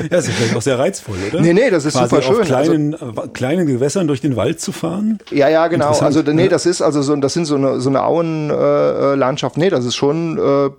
[0.09, 1.41] das ist vielleicht auch sehr reizvoll, oder?
[1.41, 2.41] Nee, nee, das ist Quasi super schön.
[2.41, 5.19] Auf kleinen, also, kleinen Gewässern durch den Wald zu fahren.
[5.31, 5.91] Ja, ja, genau.
[5.99, 9.57] Also, nee, das ist also so, das sind so eine, so eine Auenlandschaft.
[9.57, 10.69] Äh, nee, das ist schon äh,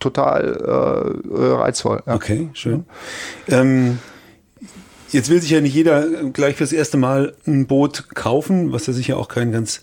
[0.00, 2.02] total äh, reizvoll.
[2.06, 2.14] Ja.
[2.14, 2.84] Okay, schön.
[3.48, 3.98] Ähm,
[5.10, 8.92] Jetzt will sich ja nicht jeder gleich fürs erste Mal ein Boot kaufen, was ja
[8.92, 9.80] sicher auch kein ganz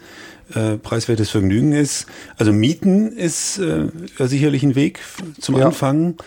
[0.53, 2.07] äh, preiswertes Vergnügen ist.
[2.37, 3.87] Also Mieten ist äh,
[4.19, 4.99] sicherlich ein Weg
[5.39, 5.67] zum ja.
[5.67, 6.17] Anfangen.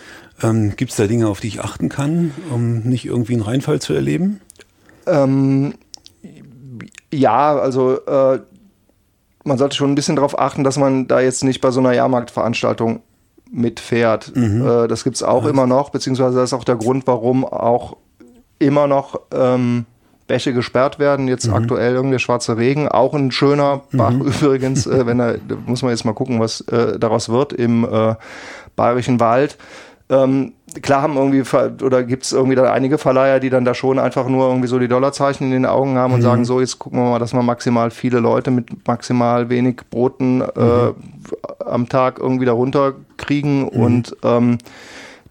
[0.43, 3.81] Ähm, Gibt es da Dinge, auf die ich achten kann, um nicht irgendwie einen Reinfall
[3.81, 4.41] zu erleben?
[5.07, 5.75] Ähm,
[7.13, 8.41] ja, also äh,
[9.45, 11.93] man sollte schon ein bisschen darauf achten, dass man da jetzt nicht bei so einer
[11.93, 13.01] Jahrmarktveranstaltung
[13.51, 14.35] mitfährt.
[14.35, 14.67] Mhm.
[14.67, 15.51] Äh, das gibt es auch ja.
[15.51, 17.97] immer noch, beziehungsweise das ist auch der Grund, warum auch
[18.59, 19.87] immer noch ähm,
[20.27, 21.29] Bäche gesperrt werden.
[21.29, 21.55] Jetzt mhm.
[21.55, 24.23] aktuell irgendwie Schwarze Regen, auch ein schöner Bach mhm.
[24.23, 24.87] übrigens.
[24.87, 28.15] Äh, wenn er, da muss man jetzt mal gucken, was äh, daraus wird im äh,
[28.75, 29.57] Bayerischen Wald.
[30.09, 31.43] Ähm, klar haben irgendwie
[31.85, 34.79] oder gibt es irgendwie da einige Verleiher, die dann da schon einfach nur irgendwie so
[34.79, 36.25] die Dollarzeichen in den Augen haben und mhm.
[36.25, 40.43] sagen, so jetzt gucken wir mal, dass wir maximal viele Leute mit maximal wenig Broten
[40.43, 40.95] äh, mhm.
[41.65, 43.69] am Tag irgendwie da runterkriegen mhm.
[43.69, 44.59] und ähm,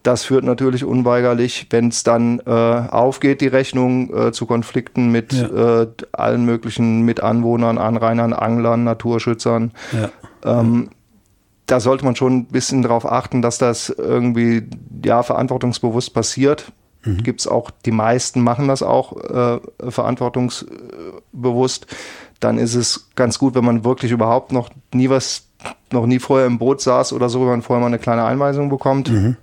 [0.05, 5.33] das führt natürlich unweigerlich, wenn es dann äh, aufgeht, die Rechnung äh, zu Konflikten mit
[5.33, 5.81] ja.
[5.81, 9.71] äh, allen möglichen Mitanwohnern, Anrainern, Anglern, Naturschützern.
[9.91, 10.11] Ja.
[10.59, 10.91] Ähm,
[11.65, 14.69] da sollte man schon ein bisschen darauf achten, dass das irgendwie
[15.03, 16.71] ja verantwortungsbewusst passiert.
[17.03, 17.23] Mhm.
[17.23, 21.87] Gibt es auch, die meisten machen das auch äh, verantwortungsbewusst.
[22.39, 25.47] Dann ist es ganz gut, wenn man wirklich überhaupt noch nie was,
[25.91, 28.69] noch nie vorher im Boot saß oder so, wenn man vorher mal eine kleine Einweisung
[28.69, 29.09] bekommt.
[29.09, 29.37] Mhm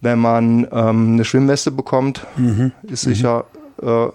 [0.00, 2.72] wenn man ähm, eine Schwimmweste bekommt, mhm.
[2.82, 3.44] ist sicher.
[3.80, 3.88] Mhm.
[3.88, 4.08] Äh,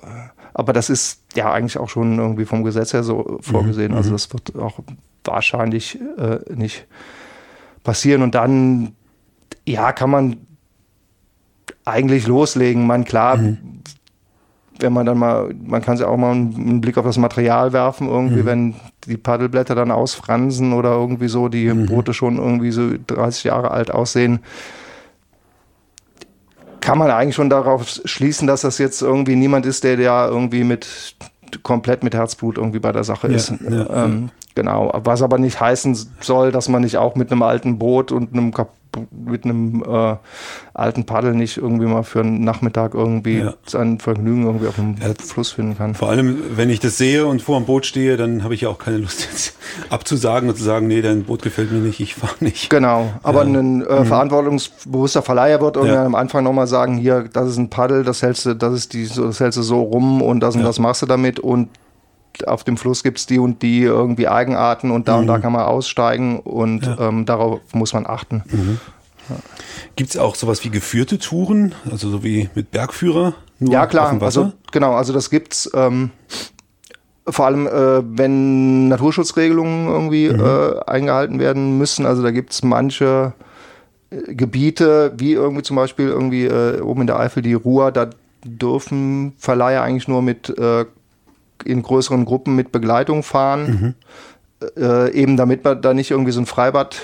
[0.53, 3.91] aber das ist ja eigentlich auch schon irgendwie vom Gesetz her so vorgesehen.
[3.91, 3.97] Mhm.
[3.97, 4.79] Also das wird auch
[5.23, 6.87] wahrscheinlich äh, nicht
[7.83, 8.21] passieren.
[8.21, 8.93] Und dann,
[9.65, 10.37] ja, kann man
[11.85, 12.85] eigentlich loslegen.
[12.85, 13.81] Man klar, mhm.
[14.79, 18.07] wenn man dann mal, man kann sich auch mal einen Blick auf das Material werfen,
[18.07, 18.45] irgendwie, mhm.
[18.45, 18.75] wenn
[19.07, 21.87] die Paddelblätter dann ausfransen oder irgendwie so, die mhm.
[21.87, 24.39] Boote schon irgendwie so 30 Jahre alt aussehen,
[26.83, 30.65] kann man eigentlich schon darauf schließen, dass das jetzt irgendwie niemand ist, der ja irgendwie
[30.65, 31.15] mit
[31.63, 33.53] komplett mit Herzblut irgendwie bei der Sache ja, ist.
[33.69, 34.91] Ja, ähm, genau.
[35.03, 38.51] Was aber nicht heißen soll, dass man nicht auch mit einem alten Boot und einem
[39.11, 40.15] mit einem äh,
[40.73, 43.53] alten Paddel nicht irgendwie mal für einen Nachmittag irgendwie ja.
[43.65, 45.95] sein Vergnügen irgendwie auf dem ja, Fluss finden kann.
[45.95, 48.69] Vor allem, wenn ich das sehe und vor dem Boot stehe, dann habe ich ja
[48.69, 49.57] auch keine Lust jetzt
[49.89, 52.69] abzusagen und zu sagen, nee, dein Boot gefällt mir nicht, ich fahre nicht.
[52.69, 53.51] Genau, aber ja.
[53.51, 54.05] ein äh, mhm.
[54.05, 58.45] verantwortungsbewusster Verleiher wird irgendwie am Anfang nochmal sagen, hier, das ist ein Paddel, das hältst
[58.45, 61.05] du, das ist die, das hältst du so rum und das und das machst du
[61.05, 61.69] damit und
[62.47, 65.21] auf dem Fluss gibt es die und die irgendwie Eigenarten und da mhm.
[65.21, 65.41] und da mhm.
[65.41, 66.99] kann man aussteigen und ja.
[66.99, 68.43] ähm, darauf muss man achten.
[68.49, 68.79] Mhm.
[69.29, 69.35] Ja.
[69.95, 73.33] Gibt es auch sowas wie geführte Touren, also so wie mit Bergführer?
[73.59, 76.11] ja, klar, also genau, also das gibt's ähm,
[77.27, 80.39] vor allem, äh, wenn Naturschutzregelungen irgendwie mhm.
[80.39, 82.05] äh, eingehalten werden müssen.
[82.05, 83.33] Also da gibt es manche
[84.09, 88.09] äh, Gebiete, wie irgendwie zum Beispiel irgendwie äh, oben in der Eifel die Ruhr, da
[88.43, 90.85] dürfen Verleiher eigentlich nur mit äh,
[91.65, 93.95] in größeren Gruppen mit Begleitung fahren.
[94.61, 94.73] Mhm.
[94.81, 97.01] Äh, eben damit man da nicht irgendwie so ein Freibad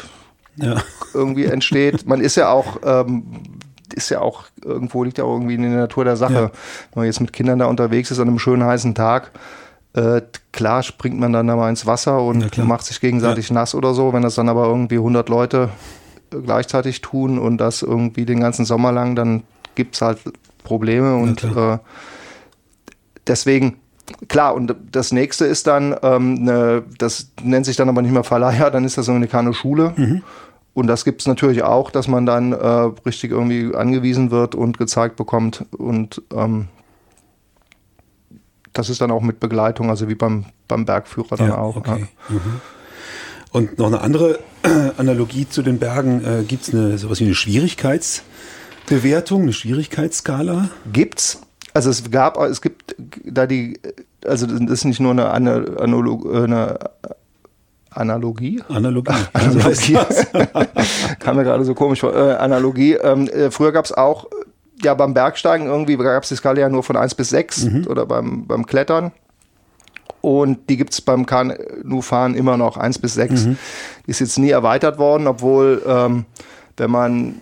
[0.55, 0.77] ja.
[1.13, 2.05] irgendwie entsteht.
[2.07, 3.23] Man ist ja auch, ähm,
[3.93, 6.33] ist ja auch, irgendwo liegt ja auch irgendwie in der Natur der Sache.
[6.33, 6.51] Ja.
[6.93, 9.31] Wenn man jetzt mit Kindern da unterwegs ist an einem schönen heißen Tag,
[9.93, 13.73] äh, klar springt man dann da mal ins Wasser und ja, macht sich gegenseitig nass
[13.73, 14.13] oder so.
[14.13, 15.69] Wenn das dann aber irgendwie 100 Leute
[16.29, 19.43] gleichzeitig tun und das irgendwie den ganzen Sommer lang, dann
[19.75, 20.19] gibt es halt
[20.63, 21.79] Probleme und äh,
[23.25, 23.77] deswegen
[24.27, 28.23] klar, und das nächste ist dann, ähm, ne, das nennt sich dann aber nicht mehr
[28.23, 29.93] Verleiher, dann ist das eine Kanu-Schule.
[29.95, 30.23] Mhm.
[30.73, 32.67] Und das gibt es natürlich auch, dass man dann äh,
[33.05, 35.65] richtig irgendwie angewiesen wird und gezeigt bekommt.
[35.77, 36.67] Und ähm,
[38.73, 41.75] das ist dann auch mit Begleitung, also wie beim, beim Bergführer dann ja, auch.
[41.75, 42.07] Okay.
[42.29, 42.35] Ja.
[42.35, 42.61] Mhm.
[43.51, 44.39] Und noch eine andere
[44.97, 50.69] Analogie zu den Bergen, äh, gibt es eine, sowas wie eine Schwierigkeitsbewertung, eine Schwierigkeitsskala?
[50.91, 51.41] Gibt's.
[51.73, 53.79] Also es gab, es gibt da die,
[54.25, 55.29] also das ist nicht nur eine,
[55.79, 56.79] Analog, eine
[57.91, 58.61] Analogie?
[58.69, 59.13] Analogie.
[59.33, 59.97] Analogie.
[61.19, 62.15] Kam mir gerade so komisch vor.
[62.15, 62.93] Äh, Analogie.
[62.93, 64.27] Ähm, äh, früher gab es auch,
[64.83, 67.87] ja, beim Bergsteigen irgendwie gab es die Skala ja nur von 1 bis 6 mhm.
[67.87, 69.11] oder beim, beim Klettern.
[70.21, 73.45] Und die gibt es beim Kanufahren immer noch 1 bis 6.
[73.45, 73.57] Mhm.
[74.05, 76.25] Die ist jetzt nie erweitert worden, obwohl, ähm,
[76.77, 77.35] wenn man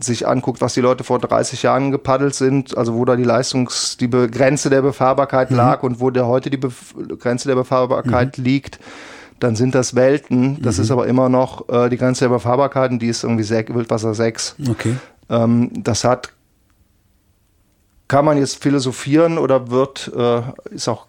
[0.00, 3.96] sich anguckt, was die Leute vor 30 Jahren gepaddelt sind, also wo da die Leistungs-,
[3.96, 5.56] die Be Grenze der Befahrbarkeit mhm.
[5.56, 6.70] lag und wo der heute die Be
[7.18, 8.44] Grenze der Befahrbarkeit mhm.
[8.44, 8.78] liegt,
[9.40, 10.62] dann sind das Welten.
[10.62, 10.84] Das mhm.
[10.84, 14.56] ist aber immer noch äh, die Grenze der Befahrbarkeit und die ist irgendwie Wildwasser 6.
[14.68, 14.96] Okay.
[15.28, 16.32] Ähm, das hat,
[18.08, 21.06] kann man jetzt philosophieren oder wird, äh, ist auch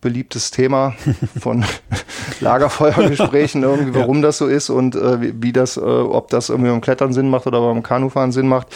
[0.00, 0.94] beliebtes Thema
[1.40, 1.64] von
[2.40, 4.22] Lagerfeuergesprächen irgendwie, warum ja.
[4.22, 7.46] das so ist und äh, wie, das, äh, ob das irgendwie beim Klettern Sinn macht
[7.46, 8.68] oder beim Kanufahren Sinn macht.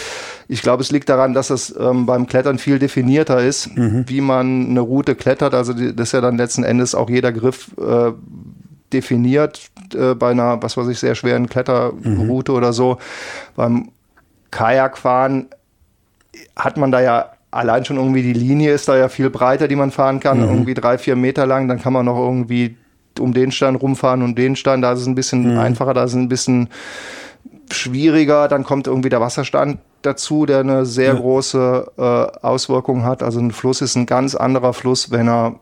[0.49, 4.05] Ich glaube, es liegt daran, dass es ähm, beim Klettern viel definierter ist, mhm.
[4.09, 5.55] wie man eine Route klettert.
[5.55, 8.13] Also die, das ist ja dann letzten Endes auch jeder Griff äh,
[8.93, 12.59] definiert äh, bei einer, was weiß ich, sehr schweren Kletterroute mhm.
[12.59, 12.99] oder so.
[13.55, 13.91] Beim
[14.51, 15.49] Kajakfahren
[16.57, 19.77] hat man da ja allein schon irgendwie die Linie ist da ja viel breiter, die
[19.77, 20.49] man fahren kann, mhm.
[20.49, 21.69] irgendwie drei, vier Meter lang.
[21.69, 22.77] Dann kann man noch irgendwie
[23.21, 24.83] um den Stein rumfahren und den Stein.
[24.83, 25.59] Da ist es ein bisschen mhm.
[25.59, 26.69] einfacher, da ist es ein bisschen
[27.71, 28.49] schwieriger.
[28.49, 31.21] Dann kommt irgendwie der Wasserstand dazu, der eine sehr ja.
[31.21, 32.03] große äh,
[32.45, 33.23] Auswirkung hat.
[33.23, 35.61] Also ein Fluss ist ein ganz anderer Fluss, wenn er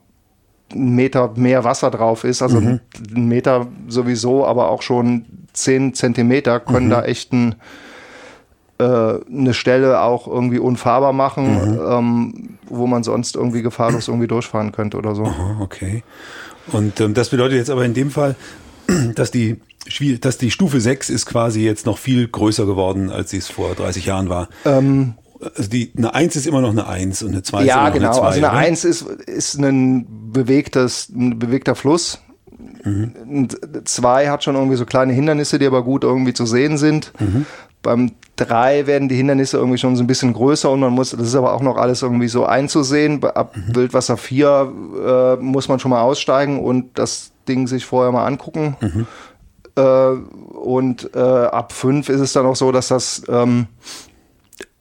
[0.72, 2.40] einen Meter mehr Wasser drauf ist.
[2.40, 2.80] Also mhm.
[3.14, 6.90] ein Meter sowieso, aber auch schon zehn Zentimeter können mhm.
[6.90, 7.56] da echt ein
[8.80, 11.80] äh, eine Stelle auch irgendwie unfahrbar machen, mhm.
[11.86, 15.24] ähm, wo man sonst irgendwie gefahrlos irgendwie durchfahren könnte oder so.
[15.24, 16.02] Aha, okay.
[16.72, 18.36] Und ähm, das bedeutet jetzt aber in dem Fall,
[19.14, 19.60] dass die
[20.20, 23.74] dass die Stufe 6 ist quasi jetzt noch viel größer geworden, als sie es vor
[23.74, 24.50] 30 Jahren war.
[24.66, 25.14] Ähm,
[25.56, 28.06] also die, eine 1 ist immer noch eine 1 und eine 2 ja, ist immer
[28.08, 28.22] noch genau.
[28.22, 28.36] eine 2.
[28.36, 28.46] Ja, genau.
[28.46, 32.20] Also eine 1 ist, ist ein, bewegtes, ein bewegter Fluss.
[32.84, 33.48] Mhm.
[33.84, 37.12] 2 hat schon irgendwie so kleine Hindernisse, die aber gut irgendwie zu sehen sind.
[37.18, 37.46] Mhm.
[37.82, 41.26] Beim 3 werden die Hindernisse irgendwie schon so ein bisschen größer und man muss, das
[41.26, 43.22] ist aber auch noch alles irgendwie so einzusehen.
[43.24, 43.74] Ab mhm.
[43.74, 44.72] Wildwasser 4
[45.38, 48.76] äh, muss man schon mal aussteigen und das Ding sich vorher mal angucken.
[48.80, 49.06] Mhm.
[49.76, 49.82] Äh,
[50.58, 53.66] und äh, ab 5 ist es dann auch so, dass das ähm,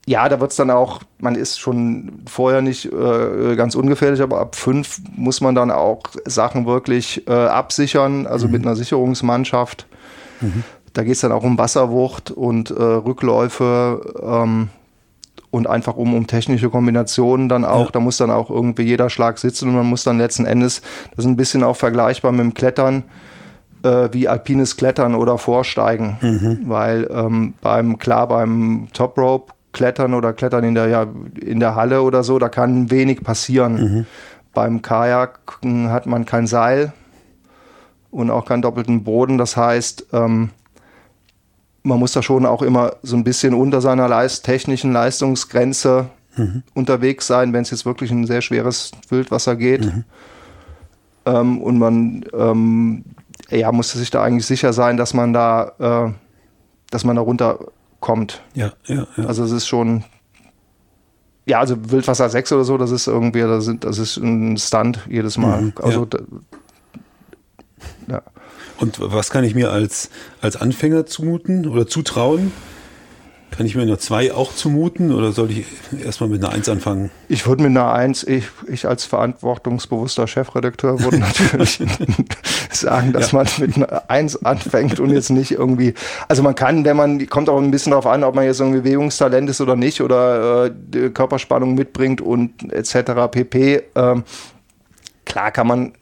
[0.09, 4.39] ja, da wird es dann auch, man ist schon vorher nicht äh, ganz ungefährlich, aber
[4.39, 8.53] ab 5 muss man dann auch Sachen wirklich äh, absichern, also mhm.
[8.53, 9.85] mit einer Sicherungsmannschaft.
[10.41, 10.63] Mhm.
[10.93, 14.01] Da geht es dann auch um Wasserwucht und äh, Rückläufe.
[14.21, 14.69] Ähm,
[15.51, 17.91] und einfach um, um technische Kombinationen dann auch, ja.
[17.93, 20.81] da muss dann auch irgendwie jeder Schlag sitzen und man muss dann letzten Endes,
[21.15, 23.03] das ist ein bisschen auch vergleichbar mit dem Klettern,
[23.83, 26.59] äh, wie alpines Klettern oder Vorsteigen, mhm.
[26.65, 31.07] weil ähm, beim, klar, beim Top Rope Klettern oder Klettern in der, ja,
[31.39, 33.73] in der Halle oder so, da kann wenig passieren.
[33.73, 34.05] Mhm.
[34.53, 36.91] Beim Kajak hat man kein Seil
[38.09, 39.37] und auch keinen doppelten Boden.
[39.37, 40.49] Das heißt, ähm,
[41.83, 46.63] man muss da schon auch immer so ein bisschen unter seiner Leist technischen Leistungsgrenze mhm.
[46.73, 49.85] unterwegs sein, wenn es jetzt wirklich ein sehr schweres Wildwasser geht.
[49.85, 50.03] Mhm.
[51.25, 53.03] Ähm, und man ähm,
[53.49, 55.71] ja, musste sich da eigentlich sicher sein, dass man da,
[56.07, 56.13] äh,
[56.91, 58.41] dass man da runterkommt.
[58.53, 59.25] Ja, ja, ja.
[59.25, 60.03] Also es ist schon,
[61.45, 65.61] ja, also Wildwasser 6 oder so, das ist irgendwie, das, ist ein Stunt jedes Mal.
[65.61, 66.07] Mhm, also
[68.07, 68.15] ja.
[68.15, 68.21] ja.
[68.79, 70.09] Und was kann ich mir als,
[70.41, 72.51] als Anfänger zumuten oder zutrauen?
[73.51, 75.65] Kann ich mir nur zwei auch zumuten oder soll ich
[76.05, 77.09] erstmal mit einer Eins anfangen?
[77.27, 81.81] Ich würde mit einer Eins, ich, ich als verantwortungsbewusster Chefredakteur würde natürlich
[82.71, 83.39] sagen, dass ja.
[83.39, 85.95] man mit einer Eins anfängt und jetzt nicht irgendwie,
[86.27, 88.81] also man kann, wenn man, kommt auch ein bisschen darauf an, ob man jetzt irgendwie
[88.81, 93.31] Bewegungstalent ist oder nicht oder äh, Körperspannung mitbringt und etc.
[93.31, 93.81] pp.
[93.95, 94.23] Ähm,
[95.25, 95.93] klar kann man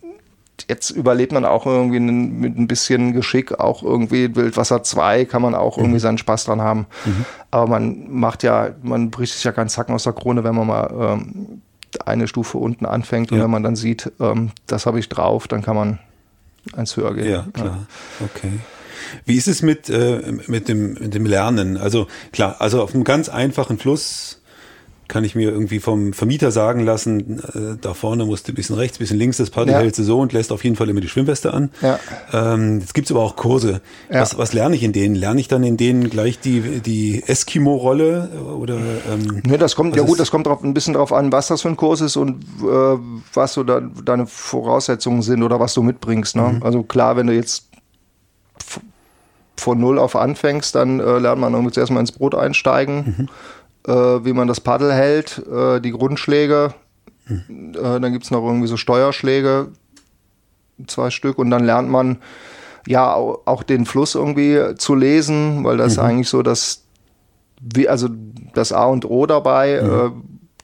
[0.69, 5.55] jetzt überlebt man auch irgendwie mit ein bisschen Geschick, auch irgendwie Wildwasser 2 kann man
[5.55, 6.01] auch irgendwie mhm.
[6.01, 6.87] seinen Spaß dran haben.
[7.05, 7.25] Mhm.
[7.51, 10.67] Aber man macht ja, man bricht sich ja keinen Zacken aus der Krone, wenn man
[10.67, 11.61] mal ähm,
[12.05, 13.37] eine Stufe unten anfängt ja.
[13.37, 15.99] und wenn man dann sieht, ähm, das habe ich drauf, dann kann man
[16.75, 17.29] eins höher gehen.
[17.29, 17.87] Ja, klar.
[18.19, 18.25] Ja.
[18.25, 18.51] Okay.
[19.25, 21.77] Wie ist es mit, äh, mit, dem, mit dem Lernen?
[21.77, 24.41] Also klar, also auf einem ganz einfachen Fluss
[25.07, 28.75] kann ich mir irgendwie vom Vermieter sagen lassen, äh, da vorne musst du ein bisschen
[28.75, 29.79] rechts, ein bisschen links, das Paddel ja.
[29.79, 31.71] hältst du so und lässt auf jeden Fall immer die Schwimmweste an.
[31.81, 31.99] Ja.
[32.33, 33.81] Ähm, jetzt gibt's aber auch Kurse.
[34.11, 34.21] Ja.
[34.21, 35.15] Was, was lerne ich in denen?
[35.15, 40.03] Lerne ich dann in denen gleich die, die Eskimo-Rolle oder ähm, Nee, das kommt, ja
[40.03, 42.43] gut, das kommt drauf, ein bisschen drauf an, was das für ein Kurs ist und
[42.61, 42.97] äh,
[43.33, 46.35] was so da, deine Voraussetzungen sind oder was du mitbringst.
[46.35, 46.53] Ne?
[46.53, 46.63] Mhm.
[46.63, 47.65] Also klar, wenn du jetzt
[49.55, 53.15] von null auf anfängst, dann äh, lernt man irgendwie zuerst mal ins Brot einsteigen.
[53.17, 53.29] Mhm
[53.87, 56.73] äh, wie man das Paddel hält, äh, die Grundschläge.
[57.25, 57.73] Mhm.
[57.75, 59.69] Äh, dann gibt es noch irgendwie so Steuerschläge,
[60.87, 61.39] zwei Stück.
[61.39, 62.17] Und dann lernt man
[62.85, 66.03] ja auch den Fluss irgendwie zu lesen, weil das mhm.
[66.03, 66.83] eigentlich so das,
[67.61, 68.09] wie, also
[68.53, 69.81] das A und O dabei.
[69.81, 69.89] Mhm.
[69.89, 70.11] Äh,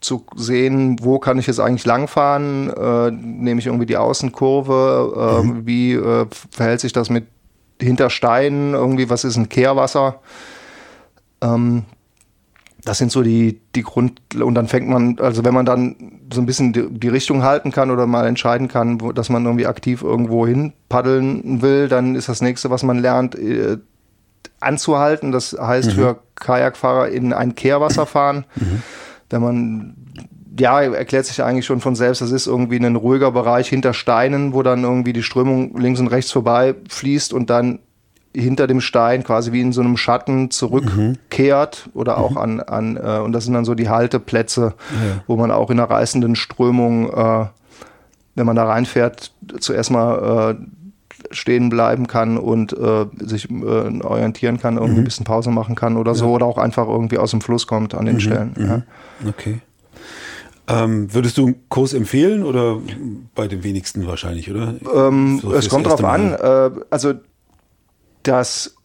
[0.04, 5.44] zu sehen, wo kann ich jetzt eigentlich langfahren, äh, nehme ich irgendwie die Außenkurve, äh,
[5.44, 5.66] mhm.
[5.66, 7.26] wie äh, verhält sich das mit
[7.82, 10.20] Hintersteinen, irgendwie, was ist ein Kehrwasser?
[11.42, 11.86] Ähm,
[12.86, 16.42] das sind so die, die Grund, und dann fängt man, also wenn man dann so
[16.42, 19.68] ein bisschen die, die Richtung halten kann oder mal entscheiden kann, wo, dass man irgendwie
[19.68, 23.78] aktiv irgendwo hin paddeln will, dann ist das nächste, was man lernt, äh,
[24.60, 25.32] anzuhalten.
[25.32, 25.92] Das heißt mhm.
[25.92, 28.46] für Kajakfahrer in ein Kehrwasser fahren.
[28.56, 28.84] Mhm.
[29.30, 29.96] Wenn man,
[30.60, 34.54] ja, erklärt sich eigentlich schon von selbst, das ist irgendwie ein ruhiger Bereich hinter Steinen,
[34.54, 37.80] wo dann irgendwie die Strömung links und rechts vorbei fließt und dann
[38.36, 42.00] hinter dem Stein quasi wie in so einem Schatten zurückkehrt mhm.
[42.00, 42.38] oder auch mhm.
[42.38, 45.24] an, an äh, und das sind dann so die Halteplätze, ja.
[45.28, 47.46] wo man auch in einer reißenden Strömung, äh,
[48.36, 50.66] wenn man da reinfährt, zuerst mal äh,
[51.32, 55.02] stehen bleiben kann und äh, sich äh, orientieren kann, irgendwie mhm.
[55.02, 56.18] ein bisschen Pause machen kann oder ja.
[56.18, 58.20] so oder auch einfach irgendwie aus dem Fluss kommt an den mhm.
[58.20, 58.56] Stellen.
[58.58, 58.78] Ja.
[58.78, 58.84] Mhm.
[59.30, 59.62] Okay.
[60.66, 62.78] Ähm, würdest du einen Kurs empfehlen oder
[63.36, 64.76] bei den wenigsten wahrscheinlich, oder?
[64.96, 66.34] Ähm, so es kommt drauf an.
[66.34, 67.16] Äh, also
[68.24, 68.76] dass,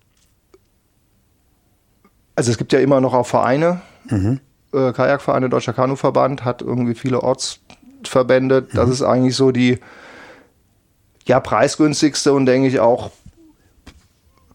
[2.35, 4.41] also es gibt ja immer noch auch Vereine, mhm.
[4.73, 8.63] äh, Kajakvereine, Deutscher Kanuverband hat irgendwie viele Ortsverbände.
[8.63, 8.93] Das mhm.
[8.93, 9.79] ist eigentlich so die
[11.27, 13.11] ja, preisgünstigste und denke ich auch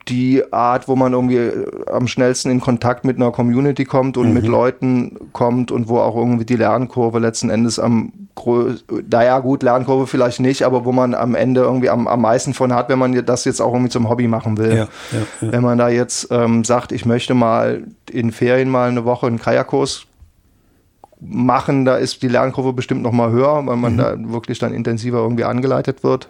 [0.08, 4.30] die Art, wo man irgendwie äh, am schnellsten in Kontakt mit einer Community kommt und
[4.30, 4.34] mhm.
[4.34, 8.12] mit Leuten kommt und wo auch irgendwie die Lernkurve letzten Endes am
[9.10, 12.74] naja gut, Lernkurve vielleicht nicht, aber wo man am Ende irgendwie am, am meisten von
[12.74, 14.72] hat, wenn man das jetzt auch irgendwie zum Hobby machen will.
[14.72, 14.88] Ja, ja,
[15.42, 15.52] ja.
[15.52, 19.40] Wenn man da jetzt ähm, sagt, ich möchte mal in Ferien mal eine Woche einen
[19.40, 20.08] Kajakkurs
[21.20, 23.98] machen, da ist die Lernkurve bestimmt noch mal höher, weil man mhm.
[23.98, 26.30] da wirklich dann intensiver irgendwie angeleitet wird.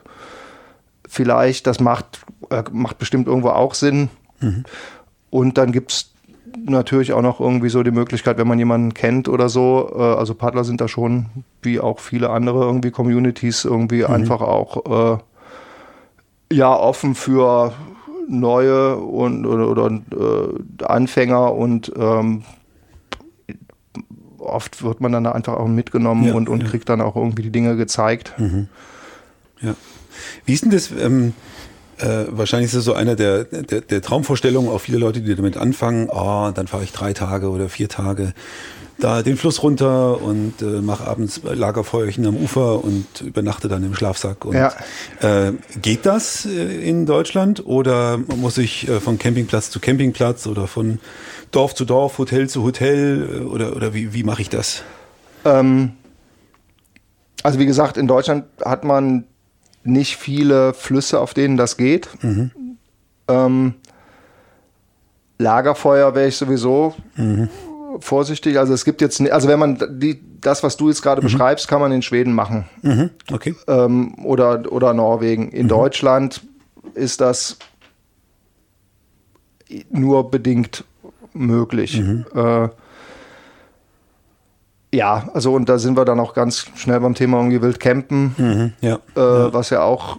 [1.14, 4.10] Vielleicht, das macht äh, macht bestimmt irgendwo auch Sinn.
[4.40, 4.64] Mhm.
[5.30, 6.12] Und dann gibt es
[6.66, 10.34] natürlich auch noch irgendwie so die Möglichkeit, wenn man jemanden kennt oder so, äh, also
[10.34, 11.28] Paddler sind da schon,
[11.62, 14.12] wie auch viele andere irgendwie Communities, irgendwie mhm.
[14.12, 17.74] einfach auch äh, ja offen für
[18.28, 22.42] neue und oder, oder äh, Anfänger und ähm,
[24.40, 26.70] oft wird man dann einfach auch mitgenommen ja, und, und ja.
[26.70, 28.34] kriegt dann auch irgendwie die Dinge gezeigt.
[28.40, 28.68] Mhm.
[29.64, 29.76] Ja.
[30.46, 30.92] Wie ist denn das?
[30.92, 31.34] Ähm
[32.00, 35.58] äh, wahrscheinlich ist es so einer der, der, der Traumvorstellungen, auch viele Leute, die damit
[35.58, 38.34] anfangen, oh, dann fahre ich drei Tage oder vier Tage
[39.00, 43.96] da den Fluss runter und äh, mache abends Lagerfeuerchen am Ufer und übernachte dann im
[43.96, 44.46] Schlafsack.
[44.46, 44.74] Und, Ja.
[45.22, 50.68] äh, geht das äh, in Deutschland oder muss ich äh, von Campingplatz zu Campingplatz oder
[50.68, 51.00] von
[51.52, 54.84] Dorf zu Dorf, Hotel zu Hotel äh, oder, oder wie, wie mache ich das?
[55.44, 55.94] Ähm,
[57.42, 59.26] also wie gesagt, in Deutschland hat man
[59.84, 62.10] nicht viele Flüsse, auf denen das geht.
[63.28, 63.74] Ähm,
[65.38, 66.94] Lagerfeuer wäre ich sowieso
[68.00, 68.58] vorsichtig.
[68.60, 71.80] Also es gibt jetzt, also wenn man die, das, was du jetzt gerade beschreibst, kann
[71.82, 73.10] man in Schweden machen Mhm.
[73.32, 73.56] Okay.
[73.68, 75.50] ähm, oder, oder Norwegen.
[75.52, 76.42] In Deutschland
[76.96, 77.58] ist das
[79.90, 80.84] nur bedingt
[81.34, 82.00] möglich.
[82.00, 82.70] Äh,
[84.94, 88.74] ja, also und da sind wir dann auch ganz schnell beim Thema irgendwie Wildcampen, Mhm.
[88.82, 88.96] Ja.
[89.16, 90.18] äh, was ja auch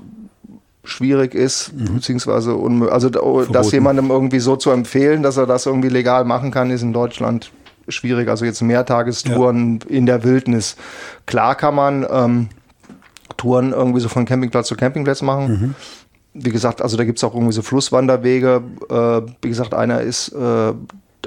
[0.83, 2.93] schwierig ist, beziehungsweise unmöglich.
[2.93, 3.71] Also das Verboten.
[3.71, 7.53] jemandem irgendwie so zu empfehlen, dass er das irgendwie legal machen kann, ist in Deutschland
[7.89, 8.29] schwierig.
[8.29, 10.77] Also jetzt Mehrtagestouren in der Wildnis.
[11.27, 12.49] Klar kann man ähm,
[13.39, 15.75] Touren irgendwie so von Campingplatz zu Campingplatz machen.
[16.35, 18.63] Wie gesagt, also da gibt es auch irgendwie so Flusswanderwege.
[18.91, 20.73] Äh, wie gesagt, einer ist äh,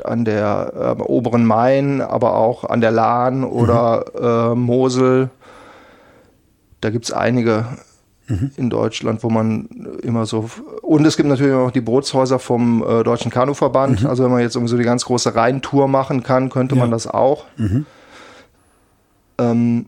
[0.05, 5.29] an der äh, oberen Main, aber auch an der Lahn oder äh, Mosel.
[6.81, 7.65] Da gibt es einige
[8.57, 9.67] in Deutschland, wo man
[10.03, 10.49] immer so.
[10.81, 14.05] Und es gibt natürlich auch die Bootshäuser vom äh, Deutschen Kanuverband.
[14.05, 16.95] Also wenn man jetzt irgendwie so die ganz große Rheintour machen kann, könnte man Ja.
[16.95, 17.45] das auch.
[19.39, 19.85] Ähm,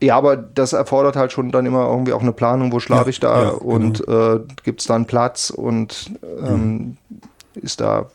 [0.00, 3.08] ja, aber das erfordert halt schon dann immer irgendwie auch eine Planung, wo schlafe Ja,
[3.10, 6.12] ich da ja, und äh, gibt es dann Platz und
[6.44, 6.96] ähm,
[7.54, 8.06] ist da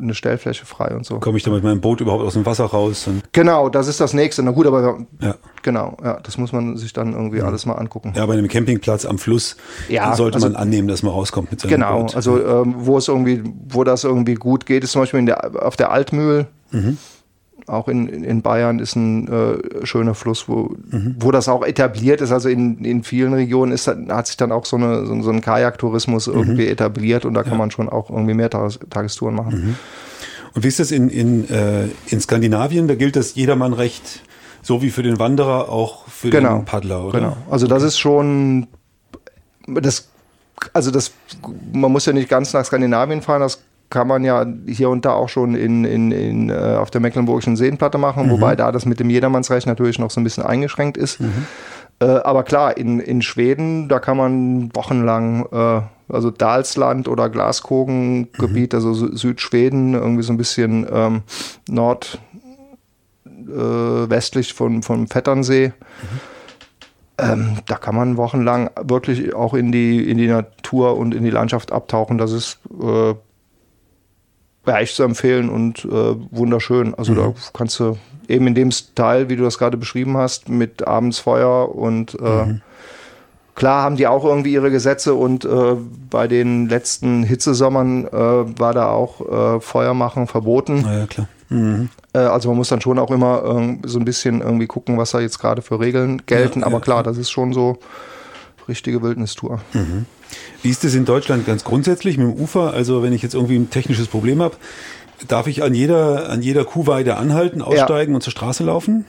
[0.00, 1.18] eine Stellfläche frei und so.
[1.20, 3.08] Komme ich da mit meinem Boot überhaupt aus dem Wasser raus?
[3.32, 4.42] Genau, das ist das nächste.
[4.42, 5.34] Na gut, aber ja.
[5.62, 8.12] genau, ja, das muss man sich dann irgendwie alles mal angucken.
[8.16, 9.56] ja, bei einem Campingplatz am Fluss
[9.88, 12.16] Ja, sollte also- man annehmen, dass man rauskommt mit seinem Genau, Boot.
[12.16, 15.64] also ähm, wo es irgendwie, wo das irgendwie gut geht, ist zum Beispiel in der,
[15.64, 16.46] auf der Altmühl.
[16.72, 16.98] Mhm.
[17.70, 21.16] Auch in, in Bayern ist ein äh, schöner Fluss, wo, Mhm.
[21.20, 22.32] wo das auch etabliert ist.
[22.32, 25.40] Also in, in vielen Regionen ist, hat sich dann auch so, eine, so, so ein
[25.40, 26.34] Kajaktourismus Mhm.
[26.34, 29.64] irgendwie etabliert und da kann man schon auch irgendwie mehr Tages Tagestouren machen.
[29.64, 29.76] Mhm.
[30.54, 32.88] Und wie ist das in, in, äh, in Skandinavien?
[32.88, 34.22] Da gilt das Jedermannrecht
[34.62, 36.56] so wie für den Wanderer auch für Genau.
[36.58, 37.18] den Paddler, oder?
[37.18, 37.36] Genau.
[37.50, 38.66] Also das ist schon
[39.66, 40.08] das
[40.74, 41.12] also das
[41.72, 45.12] man muss ja nicht ganz nach Skandinavien fahren, das kann man ja hier und da
[45.12, 49.00] auch schon in, in, in, äh, auf der Mecklenburgischen Seenplatte machen, wobei da das mit
[49.00, 51.20] dem Jedermannsrecht natürlich noch so ein bisschen eingeschränkt ist.
[52.00, 58.74] Äh, aber klar, in, in Schweden, da kann man wochenlang, äh, also Dalsland oder Glaskogengebiet,
[58.74, 61.22] also Sü- Südschweden, irgendwie so ein bisschen ähm,
[61.68, 62.20] nord,
[63.26, 65.72] äh, von, vom Vetternsee.
[67.18, 71.30] Ähm, da kann man wochenlang wirklich auch in die, in die Natur und in die
[71.30, 72.16] Landschaft abtauchen.
[72.16, 73.14] Das ist äh,
[74.70, 76.94] ja, echt zu empfehlen und äh, wunderschön.
[76.94, 80.86] Also da kannst du eben in dem Style, wie du das gerade beschrieben hast, mit
[80.86, 82.54] abends Feuer und äh,
[83.56, 85.76] klar haben die auch irgendwie ihre Gesetze und äh,
[86.08, 90.84] bei den letzten Hitzesommern äh, war da auch äh, Feuer machen verboten.
[90.86, 91.26] Ja, klar.
[91.48, 91.88] Mhm.
[92.12, 95.10] Äh, also man muss dann schon auch immer ähm, so ein bisschen irgendwie gucken, was
[95.10, 96.60] da jetzt gerade für Regeln gelten.
[96.60, 97.78] Ja, Aber ja, klar, das ist schon so
[98.68, 99.60] richtige Wildnistour.
[100.62, 102.72] Wie ist das in Deutschland ganz grundsätzlich mit dem Ufer?
[102.72, 104.56] Also wenn ich jetzt irgendwie ein technisches Problem habe,
[105.28, 109.04] darf ich an jeder, an jeder Kuhweide anhalten, aussteigen und zur Straße laufen?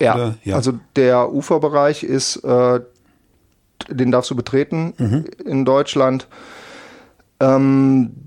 [0.00, 0.56] Ja, ja.
[0.56, 2.80] also der Uferbereich ist, äh,
[3.88, 5.24] den darfst du betreten Mhm.
[5.44, 6.28] in Deutschland.
[7.40, 8.25] Ähm,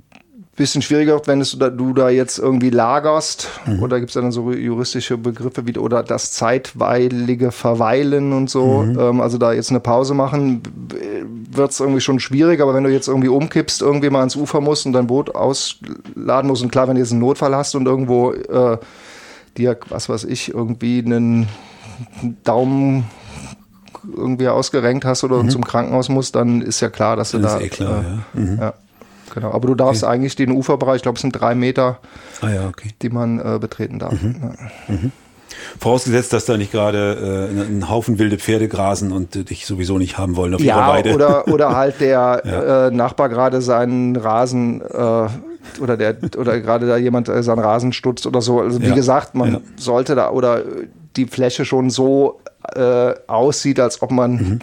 [0.60, 3.82] bisschen schwieriger, wenn es, du da jetzt irgendwie lagerst, Mhm.
[3.82, 8.84] oder gibt es dann so juristische Begriffe wie oder das zeitweilige Verweilen und so.
[8.84, 9.00] Mhm.
[9.00, 10.62] Ähm, also da jetzt eine Pause machen,
[11.52, 14.62] wird es irgendwie schon schwierig, aber wenn du jetzt irgendwie umkippst, irgendwie mal ans Ufer
[14.62, 17.88] musst und dein Boot ausladen musst, und klar, wenn du jetzt einen Notfall hast und
[17.88, 18.78] irgendwo äh,
[19.58, 21.48] dir, was weiß ich, irgendwie einen
[22.44, 23.06] Daumen
[24.16, 27.42] irgendwie ausgerenkt hast oder zum Krankenhaus musst, dann ist ja klar, dass du Mhm.
[27.44, 27.58] Das da.
[27.60, 28.04] ist eh klar,
[28.36, 28.42] äh, ja.
[28.46, 28.58] Mhm.
[28.60, 28.74] ja.
[29.34, 29.52] Genau.
[29.52, 32.00] Aber du darfst eigentlich den Uferbereich, ich glaube, es sind drei Meter,
[32.42, 32.90] Ah ja, okay.
[33.02, 34.14] die man äh, betreten darf.
[34.22, 34.36] Mhm.
[34.88, 34.96] Ja.
[35.80, 39.98] Vorausgesetzt, dass da nicht gerade äh, ein Haufen wilde Pferde grasen und äh, dich sowieso
[39.98, 41.14] nicht haben wollen auf ihrer Ja, Weide.
[41.14, 42.88] oder, oder halt der Ja.
[42.88, 45.28] äh, Nachbar gerade seinen Rasen äh,
[45.82, 48.60] oder der oder gerade da jemand äh, seinen Rasen stutzt oder so.
[48.62, 48.96] Also wie Ja.
[48.96, 52.40] gesagt, man sollte da oder äh, die Fläche schon so
[52.76, 54.60] äh, aussieht, als ob man Mhm.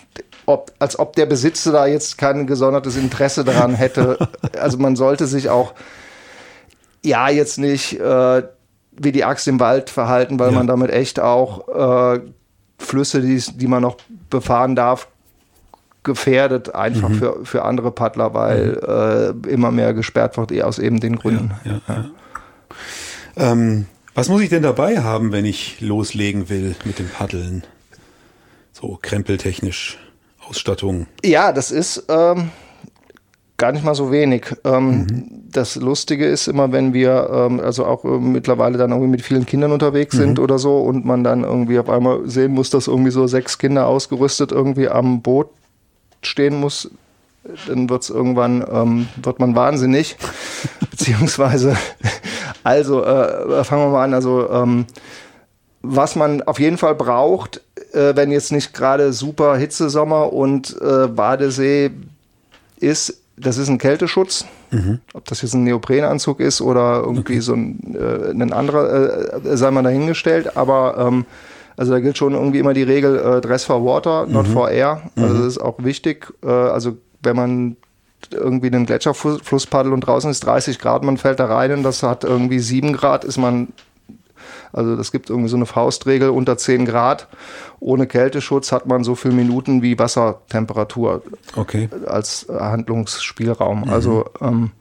[0.46, 4.16] Ob, als ob der Besitzer da jetzt kein gesondertes Interesse daran hätte.
[4.60, 5.74] also man sollte sich auch
[7.04, 8.42] ja jetzt nicht äh,
[8.98, 10.54] wie die Axt im Wald verhalten, weil Ja.
[10.54, 12.20] man damit echt auch äh,
[12.78, 13.96] Flüsse, die, die man noch
[14.30, 15.08] befahren darf,
[16.02, 21.00] gefährdet einfach für, für andere Paddler, weil äh, immer mehr gesperrt wird, eh aus eben
[21.00, 21.52] den Gründen.
[21.64, 22.04] Ja, ja.
[23.36, 27.64] Ähm, Was muss ich denn dabei haben, wenn ich loslegen will mit dem Paddeln?
[28.72, 29.98] So krempeltechnisch,
[30.48, 31.06] Ausstattung.
[31.24, 32.50] Ja, das ist ähm,
[33.56, 34.46] gar nicht mal so wenig.
[34.64, 35.26] Ähm, mhm.
[35.50, 39.46] Das Lustige ist immer, wenn wir ähm, also auch äh, mittlerweile dann irgendwie mit vielen
[39.46, 40.18] Kindern unterwegs mhm.
[40.18, 43.58] sind oder so und man dann irgendwie auf einmal sehen muss, dass irgendwie so sechs
[43.58, 45.48] Kinder ausgerüstet irgendwie am Boot
[46.22, 46.90] stehen muss,
[47.66, 50.16] dann wird's irgendwann, ähm, wird man wahnsinnig.
[50.90, 51.76] Beziehungsweise,
[52.64, 54.86] also äh, fangen wir mal an, also ähm,
[55.82, 57.60] was man auf jeden Fall braucht,
[57.96, 61.90] äh, wenn jetzt nicht gerade super Hitzesommer und äh, Badesee
[62.78, 64.44] ist, das ist ein Kälteschutz.
[64.70, 65.00] Mhm.
[65.14, 67.40] Ob das jetzt ein Neoprenanzug ist oder irgendwie okay.
[67.40, 70.56] so ein, äh, ein anderer, äh, sei mal dahingestellt.
[70.56, 71.24] Aber ähm,
[71.76, 74.52] also da gilt schon irgendwie immer die Regel äh, Dress for Water, not mhm.
[74.52, 75.02] for Air.
[75.16, 75.38] Also mhm.
[75.38, 76.32] das ist auch wichtig.
[76.42, 77.76] Äh, also wenn man
[78.32, 82.02] irgendwie einen Gletscherfluss paddelt und draußen ist 30 Grad, man fällt da rein und das
[82.02, 83.68] hat irgendwie 7 Grad, ist man
[84.72, 87.28] also das gibt irgendwie so eine Faustregel unter 10 Grad.
[87.80, 91.22] Ohne Kälteschutz hat man so viele Minuten wie Wassertemperatur
[91.56, 91.88] okay.
[92.06, 93.82] als Handlungsspielraum.
[93.82, 93.90] Mhm.
[93.90, 94.72] Also ähm,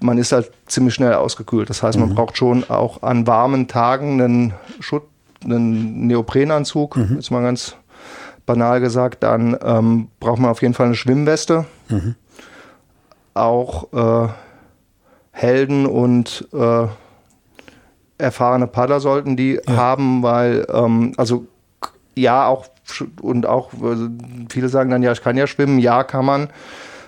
[0.00, 1.70] man ist halt ziemlich schnell ausgekühlt.
[1.70, 2.14] Das heißt, man mhm.
[2.14, 5.04] braucht schon auch an warmen Tagen einen Schutt,
[5.44, 7.16] einen Neoprenanzug, mhm.
[7.16, 7.76] jetzt mal ganz
[8.46, 9.22] banal gesagt.
[9.22, 11.66] Dann ähm, braucht man auf jeden Fall eine Schwimmweste.
[11.88, 12.14] Mhm.
[13.34, 14.28] Auch äh,
[15.30, 16.86] Helden und äh,
[18.22, 19.76] erfahrene Paddler sollten die ja.
[19.76, 21.46] haben, weil, ähm, also
[22.14, 22.66] ja, auch
[23.20, 24.08] und auch also
[24.50, 26.50] viele sagen dann, ja, ich kann ja schwimmen, ja, kann man.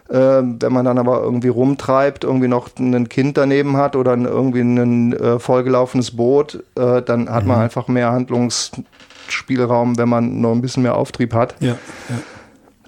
[0.08, 4.60] Äh, wenn man dann aber irgendwie rumtreibt, irgendwie noch ein Kind daneben hat oder irgendwie
[4.60, 7.48] ein äh, vollgelaufenes Boot, äh, dann hat mhm.
[7.48, 11.54] man einfach mehr Handlungsspielraum, wenn man noch ein bisschen mehr Auftrieb hat.
[11.60, 11.76] Ja,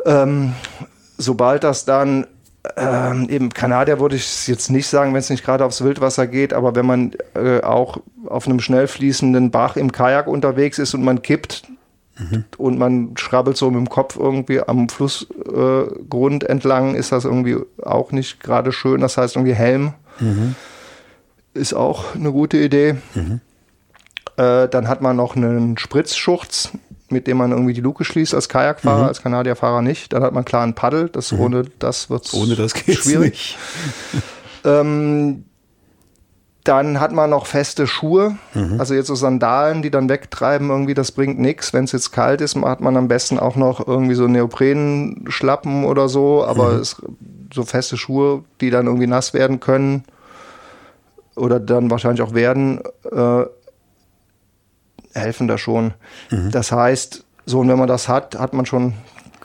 [0.04, 0.22] ja.
[0.22, 0.52] Ähm,
[1.16, 2.26] sobald das dann
[2.76, 6.52] ähm, eben Kanadier würde ich jetzt nicht sagen, wenn es nicht gerade aufs Wildwasser geht,
[6.52, 11.04] aber wenn man äh, auch auf einem schnell fließenden Bach im Kajak unterwegs ist und
[11.04, 11.64] man kippt
[12.18, 12.44] mhm.
[12.56, 17.56] und man schrabbelt so mit dem Kopf irgendwie am Flussgrund äh, entlang, ist das irgendwie
[17.82, 19.00] auch nicht gerade schön.
[19.00, 20.54] Das heißt irgendwie Helm mhm.
[21.54, 22.96] ist auch eine gute Idee.
[23.14, 23.40] Mhm.
[24.36, 26.70] Äh, dann hat man noch einen Spritzschurz,
[27.08, 29.08] mit dem man irgendwie die Luke schließt als Kajakfahrer, mhm.
[29.08, 30.12] als Kanadierfahrer nicht.
[30.12, 31.40] Dann hat man klar ein Paddel, das mhm.
[31.40, 33.56] ohne das wird ohne das geht's schwierig.
[34.64, 35.44] ähm,
[36.64, 38.80] dann hat man noch feste Schuhe, mhm.
[38.80, 41.72] also jetzt so Sandalen, die dann wegtreiben, irgendwie, das bringt nichts.
[41.72, 46.08] Wenn es jetzt kalt ist, hat man am besten auch noch irgendwie so Neoprenschlappen oder
[46.08, 46.80] so, aber mhm.
[46.80, 46.96] es,
[47.54, 50.04] so feste Schuhe, die dann irgendwie nass werden können
[51.36, 52.80] oder dann wahrscheinlich auch werden,
[53.12, 53.44] äh,
[55.16, 55.94] helfen da schon.
[56.30, 56.50] Mhm.
[56.50, 58.94] Das heißt, so und wenn man das hat, hat man schon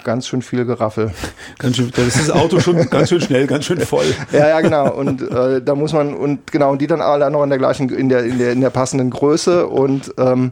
[0.04, 1.12] ganz schön viel Geraffel.
[1.60, 4.06] Ganz schön, da ist das Auto schon ganz schön schnell, ganz schön voll.
[4.32, 4.92] Ja, ja, genau.
[4.92, 7.88] Und äh, da muss man, und genau, und die dann alle noch in der gleichen,
[7.90, 10.52] in der, in der, in der passenden Größe und ähm,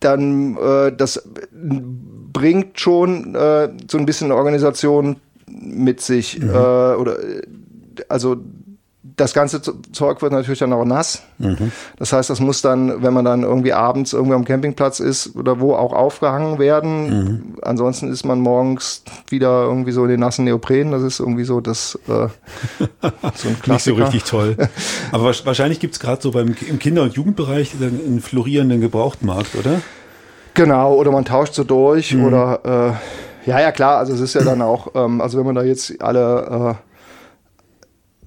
[0.00, 1.28] dann äh, das
[2.32, 5.16] bringt schon äh, so ein bisschen Organisation
[5.46, 6.40] mit sich.
[6.40, 6.50] Mhm.
[6.50, 7.16] Äh, oder
[8.08, 8.36] also
[9.16, 9.60] das ganze
[9.92, 11.22] Zeug wird natürlich dann auch nass.
[11.38, 11.72] Mhm.
[11.98, 15.60] Das heißt, das muss dann, wenn man dann irgendwie abends irgendwie am Campingplatz ist oder
[15.60, 17.08] wo auch aufgehangen werden.
[17.08, 17.58] Mhm.
[17.62, 20.90] Ansonsten ist man morgens wieder irgendwie so in den nassen Neopren.
[20.90, 22.28] Das ist irgendwie so das äh,
[23.34, 23.72] so ein Klassiker.
[23.72, 24.56] Nicht so richtig toll.
[25.12, 29.82] Aber wahrscheinlich gibt es gerade so beim im Kinder- und Jugendbereich einen florierenden Gebrauchtmarkt, oder?
[30.54, 32.24] Genau, oder man tauscht so durch mhm.
[32.24, 32.96] oder
[33.44, 35.62] äh, ja, ja klar, also es ist ja dann auch, ähm, also wenn man da
[35.62, 36.93] jetzt alle äh,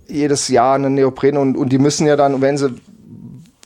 [0.09, 2.75] jedes Jahr einen Neopren und, und die müssen ja dann, wenn sie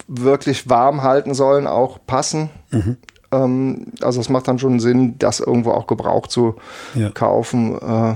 [0.08, 2.50] wirklich warm halten sollen, auch passen.
[2.72, 2.98] Mhm.
[3.32, 6.56] Ähm, also es macht dann schon Sinn, das irgendwo auch gebraucht zu
[6.96, 7.10] ja.
[7.10, 7.78] kaufen.
[7.78, 8.16] Äh,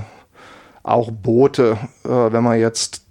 [0.82, 3.02] auch Boote, äh, wenn man jetzt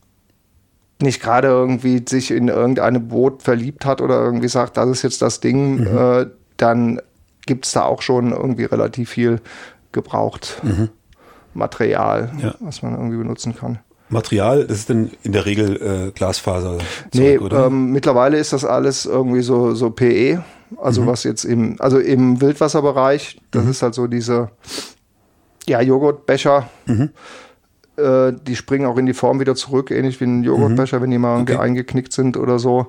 [1.02, 5.22] nicht gerade irgendwie sich in irgendein Boot verliebt hat oder irgendwie sagt, das ist jetzt
[5.22, 5.98] das Ding, mhm.
[5.98, 6.26] äh,
[6.58, 7.02] dann
[7.46, 9.42] gibt es da auch schon irgendwie relativ viel
[9.92, 10.90] gebraucht mhm.
[11.54, 12.56] Material, ja.
[12.60, 13.80] was man irgendwie benutzen kann.
[14.10, 16.78] Material, das ist denn in der Regel äh, Glasfaser?
[17.14, 20.44] Nee, ähm, mittlerweile ist das alles irgendwie so, so PE.
[20.78, 21.08] Also mhm.
[21.08, 23.72] was jetzt im, also im Wildwasserbereich, das mhm.
[23.72, 24.50] ist halt so diese
[25.68, 26.70] ja, Joghurtbecher.
[26.86, 27.10] Mhm.
[27.98, 31.04] Äh, die springen auch in die Form wieder zurück, ähnlich wie ein Joghurtbecher, mhm.
[31.04, 31.58] wenn die mal okay.
[31.58, 32.88] eingeknickt sind oder so.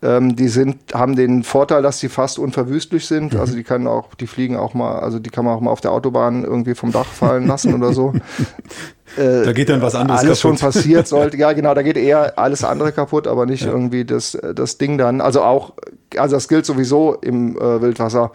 [0.00, 3.34] Ähm, die sind, haben den Vorteil, dass sie fast unverwüstlich sind.
[3.34, 3.40] Mhm.
[3.40, 5.80] Also die können auch, die fliegen auch mal, also die kann man auch mal auf
[5.80, 8.12] der Autobahn irgendwie vom Dach fallen lassen oder so.
[9.16, 10.58] Äh, da geht dann was anderes alles kaputt.
[10.58, 11.36] schon passiert sollte.
[11.36, 13.70] Ja, genau, da geht eher alles andere kaputt, aber nicht ja.
[13.70, 15.20] irgendwie das, das Ding dann.
[15.20, 15.72] Also auch,
[16.16, 18.32] also das gilt sowieso im äh, Wildwasser.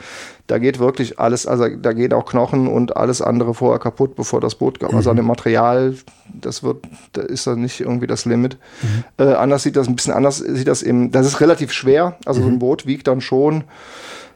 [0.48, 4.42] Da geht wirklich alles, also da geht auch Knochen und alles andere vorher kaputt, bevor
[4.42, 4.96] das Boot, mhm.
[4.96, 5.96] also an dem Material,
[6.34, 8.58] das wird, da ist dann nicht irgendwie das Limit.
[8.82, 9.26] Mhm.
[9.26, 12.18] Äh, anders sieht das ein bisschen anders, sieht das eben, das ist relativ schwer.
[12.26, 12.44] Also mhm.
[12.44, 12.60] so ein mhm.
[12.60, 13.64] Boot wiegt dann schon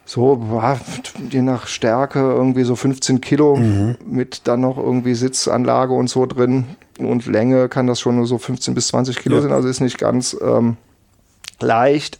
[0.08, 0.62] so,
[1.30, 3.98] je nach Stärke irgendwie so 15 Kilo mhm.
[4.06, 6.64] mit dann noch irgendwie Sitzanlage und so drin.
[6.98, 9.42] Und Länge kann das schon nur so 15 bis 20 Kilo ja.
[9.42, 10.78] sein, also ist nicht ganz ähm,
[11.60, 12.20] leicht.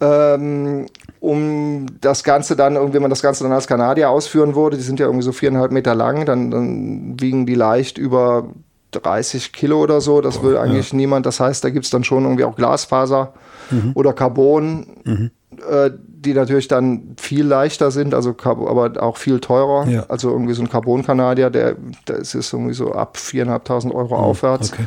[0.00, 0.86] Ähm,
[1.20, 4.98] um das Ganze dann, wenn man das Ganze dann als Kanadier ausführen würde, die sind
[4.98, 8.48] ja irgendwie so viereinhalb Meter lang, dann, dann wiegen die leicht über
[8.90, 10.20] 30 Kilo oder so.
[10.20, 10.96] Das will eigentlich ja.
[10.96, 11.26] niemand.
[11.26, 13.34] Das heißt, da gibt es dann schon irgendwie auch Glasfaser
[13.70, 13.92] mhm.
[13.94, 15.30] oder Carbon, mhm.
[15.70, 15.90] äh,
[16.24, 19.88] die natürlich dann viel leichter sind, also aber auch viel teurer.
[19.88, 20.06] Ja.
[20.08, 24.24] Also irgendwie so ein Carbon-Kanadier, der, der ist irgendwie so ab 4.500 Euro mhm.
[24.24, 24.72] aufwärts.
[24.72, 24.84] Okay.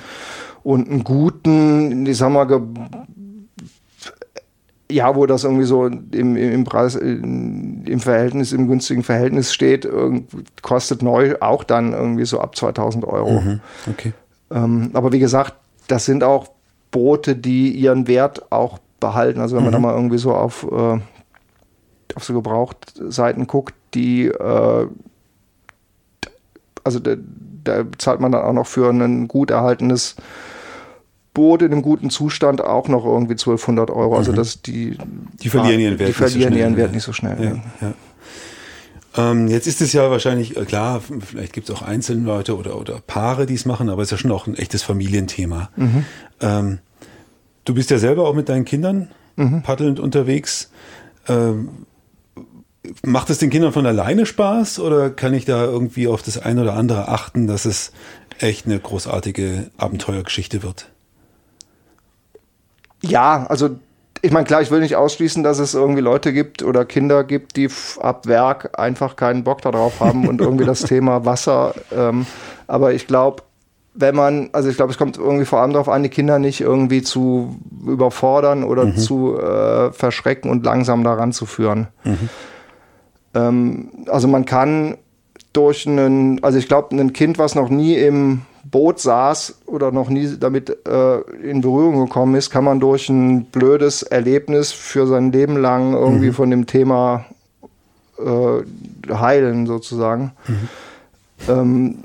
[0.64, 2.62] Und einen guten, ich sag mal,
[4.92, 9.88] ja, wo das irgendwie so im, im Preis, im Verhältnis, im günstigen Verhältnis steht,
[10.62, 13.40] kostet neu auch dann irgendwie so ab 2000 Euro.
[13.40, 13.60] Mhm,
[13.90, 14.14] okay.
[14.52, 15.56] Ähm, aber wie gesagt,
[15.88, 16.50] das sind auch
[16.92, 19.40] Boote, die ihren Wert auch behalten.
[19.40, 19.76] Also wenn man mhm.
[19.76, 21.00] da mal irgendwie so auf, äh,
[22.16, 24.88] auf so Gebrauchtseiten guckt, die, äh,
[26.84, 27.16] also da,
[27.64, 30.16] da zahlt man dann auch noch für ein gut erhaltenes
[31.34, 34.18] Boot in einem guten Zustand auch noch irgendwie 1200 Euro.
[34.18, 34.36] Also mhm.
[34.36, 34.98] das die
[35.42, 37.62] die verlieren ihren Wert, die verlieren so ihren Wert nicht so schnell.
[37.82, 37.94] Ja, ja.
[39.18, 42.78] Ähm, jetzt ist es ja wahrscheinlich äh, klar, vielleicht gibt es auch einzelne Leute oder
[42.78, 45.70] oder Paare, die es machen, aber es ist ja schon auch ein echtes Familienthema.
[45.76, 46.06] Mhm.
[46.42, 46.80] Ähm,
[47.66, 49.62] du bist ja selber auch mit deinen Kindern mhm.
[49.64, 50.72] paddelnd unterwegs.
[51.28, 51.86] Ähm,
[53.04, 56.62] macht es den Kindern von alleine Spaß oder kann ich da irgendwie auf das eine
[56.62, 57.92] oder andere achten, dass es
[58.40, 60.90] echt eine großartige Abenteuergeschichte wird?
[63.02, 63.78] Ja, also
[64.22, 67.58] ich meine, klar, ich will nicht ausschließen, dass es irgendwie Leute gibt oder Kinder gibt,
[67.58, 67.70] die
[68.00, 71.74] ab Werk einfach keinen Bock darauf haben und irgendwie das Thema Wasser.
[71.92, 72.28] Ähm,
[72.68, 73.44] aber ich glaube,
[73.94, 76.62] wenn man, also ich glaube, es kommt irgendwie vor allem darauf an, die Kinder nicht
[76.62, 78.98] irgendwie zu überfordern oder mhm.
[78.98, 81.88] zu äh, verschrecken und langsam daran zu führen.
[82.04, 82.30] Mhm.
[83.34, 84.98] Ähm, also man kann
[85.54, 90.10] durch einen, also ich glaube, ein Kind, was noch nie im Boot saß oder noch
[90.10, 95.32] nie damit äh, in Berührung gekommen ist, kann man durch ein blödes Erlebnis für sein
[95.32, 96.34] Leben lang irgendwie mhm.
[96.34, 97.26] von dem Thema
[98.20, 100.32] äh, heilen, sozusagen.
[100.48, 100.70] Mhm.
[101.50, 101.98] Ähm,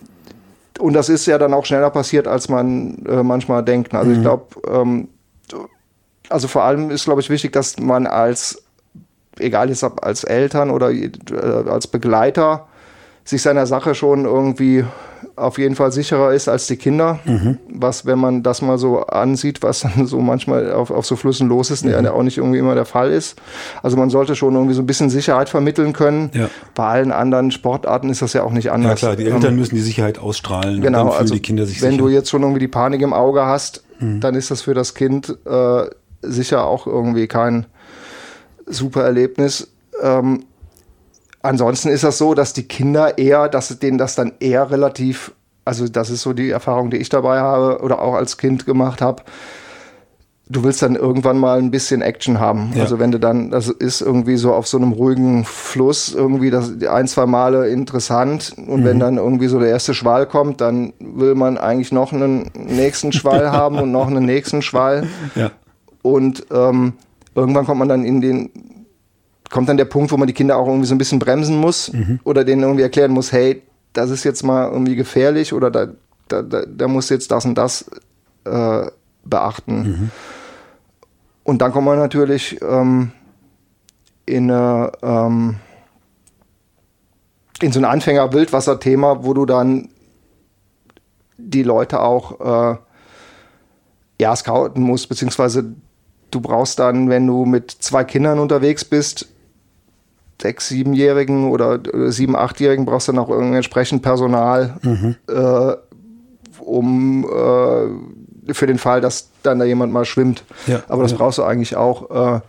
[0.78, 3.94] und das ist ja dann auch schneller passiert, als man äh, manchmal denkt.
[3.94, 4.16] Also mhm.
[4.16, 5.08] ich glaube, ähm,
[6.28, 8.62] also vor allem ist, glaube ich, wichtig, dass man als,
[9.38, 11.06] egal jetzt als Eltern oder äh,
[11.68, 12.66] als Begleiter,
[13.24, 14.84] sich seiner Sache schon irgendwie
[15.34, 17.18] auf jeden Fall sicherer ist als die Kinder.
[17.24, 17.58] Mhm.
[17.68, 21.48] Was, wenn man das mal so ansieht, was dann so manchmal auf, auf so Flüssen
[21.48, 21.90] los ist, mhm.
[21.90, 23.36] der auch nicht irgendwie immer der Fall ist.
[23.82, 26.30] Also man sollte schon irgendwie so ein bisschen Sicherheit vermitteln können.
[26.34, 26.48] Ja.
[26.74, 29.00] Bei allen anderen Sportarten ist das ja auch nicht anders.
[29.00, 30.80] Ja klar, die Eltern ähm, müssen die Sicherheit ausstrahlen.
[30.80, 32.02] Genau, und dann also die Kinder sich wenn sicher.
[32.02, 34.20] du jetzt schon irgendwie die Panik im Auge hast, mhm.
[34.20, 35.84] dann ist das für das Kind äh,
[36.22, 37.66] sicher auch irgendwie kein
[38.66, 39.68] super Erlebnis.
[40.02, 40.44] Ähm,
[41.42, 45.32] ansonsten ist das so, dass die Kinder eher, dass denen das dann eher relativ,
[45.64, 49.00] also das ist so die Erfahrung, die ich dabei habe oder auch als Kind gemacht
[49.00, 49.22] habe.
[50.48, 52.72] Du willst dann irgendwann mal ein bisschen Action haben.
[52.76, 52.82] Ja.
[52.82, 56.70] Also wenn du dann, das ist irgendwie so auf so einem ruhigen Fluss irgendwie das
[56.88, 58.54] ein, zwei Male interessant.
[58.56, 58.84] Und mhm.
[58.84, 63.10] wenn dann irgendwie so der erste Schwall kommt, dann will man eigentlich noch einen nächsten
[63.10, 65.08] Schwall haben und noch einen nächsten Schwall.
[65.34, 65.50] Ja.
[66.02, 66.92] Und ähm,
[67.36, 68.50] irgendwann kommt man dann in den
[69.50, 71.92] kommt dann der Punkt, wo man die Kinder auch irgendwie so ein bisschen bremsen muss
[71.92, 72.18] mhm.
[72.24, 73.62] oder denen irgendwie erklären muss, hey,
[73.92, 75.88] das ist jetzt mal irgendwie gefährlich oder da,
[76.28, 77.88] da, da, da musst du jetzt das und das
[78.44, 78.86] äh,
[79.24, 79.82] beachten.
[79.82, 80.10] Mhm.
[81.44, 83.12] Und dann kommt man natürlich ähm,
[84.26, 85.56] in, äh, ähm,
[87.62, 89.88] in so ein Anfänger-Wildwasser-Thema, wo du dann
[91.38, 92.76] die Leute auch äh,
[94.20, 95.74] ja, scouten musst, beziehungsweise
[96.36, 99.28] du brauchst dann, wenn du mit zwei Kindern unterwegs bist,
[100.40, 101.80] sechs, siebenjährigen oder
[102.12, 105.16] sieben, achtjährigen brauchst du dann auch entsprechend Personal, mhm.
[105.28, 105.76] äh,
[106.60, 110.44] um äh, für den Fall, dass dann da jemand mal schwimmt.
[110.66, 111.18] Ja, Aber das ja.
[111.18, 112.36] brauchst du eigentlich auch.
[112.36, 112.40] Äh,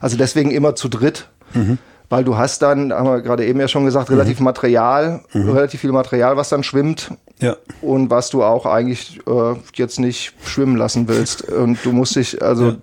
[0.00, 1.28] also deswegen immer zu dritt.
[1.54, 1.78] Mhm.
[2.08, 4.44] Weil du hast dann, haben wir gerade eben ja schon gesagt, relativ mhm.
[4.44, 5.50] Material, mhm.
[5.50, 7.10] relativ viel Material, was dann schwimmt.
[7.40, 7.56] Ja.
[7.80, 11.42] Und was du auch eigentlich äh, jetzt nicht schwimmen lassen willst.
[11.42, 12.76] Und du musst dich, also ja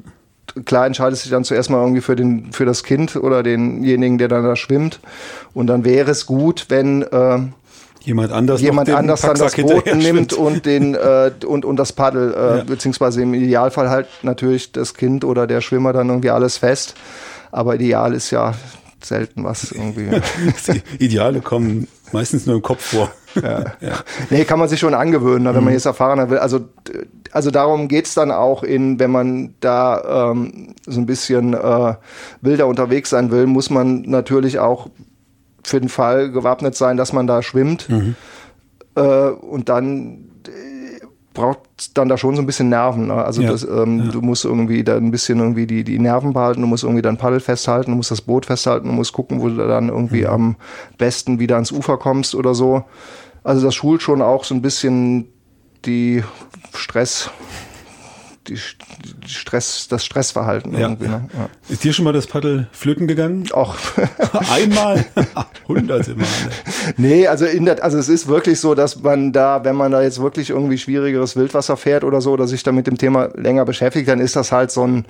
[0.65, 4.17] klar entscheidest du dich dann zuerst mal irgendwie für, den, für das Kind oder denjenigen,
[4.17, 4.99] der dann da schwimmt.
[5.53, 7.39] Und dann wäre es gut, wenn äh,
[8.01, 12.33] jemand anders, jemand anders dann das Boot nimmt und, den, äh, und, und das Paddel,
[12.33, 12.63] äh, ja.
[12.63, 16.95] beziehungsweise im Idealfall halt natürlich das Kind oder der Schwimmer dann irgendwie alles fest.
[17.51, 18.53] Aber ideal ist ja
[19.03, 20.09] selten was irgendwie.
[20.99, 23.11] Ideale kommen meistens nur im Kopf vor.
[23.35, 23.59] Ja.
[23.81, 23.93] ja.
[24.29, 26.37] Nee, kann man sich schon angewöhnen, ne, wenn man jetzt erfahrener will.
[26.37, 26.69] Also,
[27.31, 31.95] also darum geht's dann auch in, wenn man da ähm, so ein bisschen äh,
[32.41, 34.89] wilder unterwegs sein will, muss man natürlich auch
[35.63, 37.89] für den Fall gewappnet sein, dass man da schwimmt.
[37.89, 38.15] Mhm.
[38.95, 40.29] Äh, und dann
[41.33, 43.07] braucht dann da schon so ein bisschen Nerven.
[43.07, 43.13] Ne?
[43.13, 43.51] Also ja.
[43.51, 44.11] das, ähm, ja.
[44.11, 47.17] du musst irgendwie da ein bisschen irgendwie die, die Nerven behalten, du musst irgendwie dein
[47.17, 50.29] Paddel festhalten, du musst das Boot festhalten, du musst gucken, wo du dann irgendwie mhm.
[50.29, 50.55] am
[50.97, 52.83] besten wieder ans Ufer kommst oder so.
[53.43, 55.27] Also das schult schon auch so ein bisschen
[55.85, 56.23] die
[56.73, 57.29] Stress,
[58.47, 58.57] die,
[59.25, 60.79] Stress, das Stressverhalten ja.
[60.79, 61.07] irgendwie.
[61.07, 61.29] Ne?
[61.33, 61.49] Ja.
[61.69, 63.49] Ist dir schon mal das Paddel flöten gegangen?
[63.53, 63.75] Auch.
[64.51, 65.05] Einmal?
[65.67, 66.27] Hunderte Male.
[66.97, 70.01] Nee, also, in der, also es ist wirklich so, dass man da, wenn man da
[70.01, 73.65] jetzt wirklich irgendwie schwierigeres Wildwasser fährt oder so, oder sich da mit dem Thema länger
[73.65, 75.05] beschäftigt, dann ist das halt so ein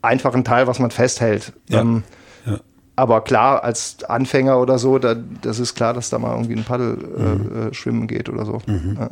[0.00, 1.52] einfachen Teil, was man festhält.
[1.68, 1.80] Ja.
[1.80, 2.04] Ähm,
[2.46, 2.58] ja.
[2.94, 6.64] Aber klar, als Anfänger oder so, da, das ist klar, dass da mal irgendwie ein
[6.64, 7.68] Paddel äh, mhm.
[7.68, 8.60] äh, schwimmen geht oder so.
[8.66, 8.96] Mhm.
[9.00, 9.10] Ja.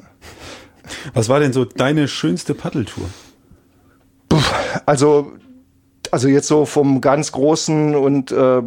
[1.14, 3.08] Was war denn so deine schönste Paddeltour?
[4.86, 5.32] Also,
[6.10, 8.62] also jetzt so vom ganz großen und äh,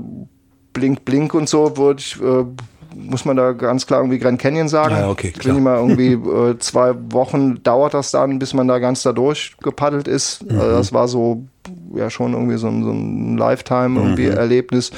[0.73, 2.45] Blink Blink und so würde ich, äh,
[2.95, 4.95] muss man da ganz klar irgendwie Grand Canyon sagen.
[4.95, 5.45] Ja, okay, klar.
[5.45, 9.13] Wenn ich mal irgendwie äh, zwei Wochen dauert das dann, bis man da ganz da
[9.13, 10.43] durchgepaddelt ist.
[10.43, 10.59] Mhm.
[10.59, 11.45] Also das war so
[11.95, 14.37] ja schon irgendwie so ein, so ein Lifetime irgendwie mhm.
[14.37, 14.91] Erlebnis.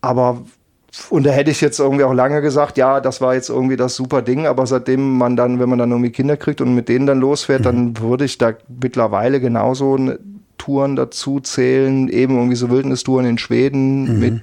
[0.00, 0.42] Aber
[1.10, 3.96] und da hätte ich jetzt irgendwie auch lange gesagt, ja, das war jetzt irgendwie das
[3.96, 7.06] super Ding, aber seitdem man dann, wenn man dann irgendwie Kinder kriegt und mit denen
[7.06, 7.64] dann losfährt, mhm.
[7.64, 9.98] dann würde ich da mittlerweile genauso
[10.58, 14.20] Touren dazu zählen, eben irgendwie so Wildnistouren in Schweden mhm.
[14.20, 14.42] mit,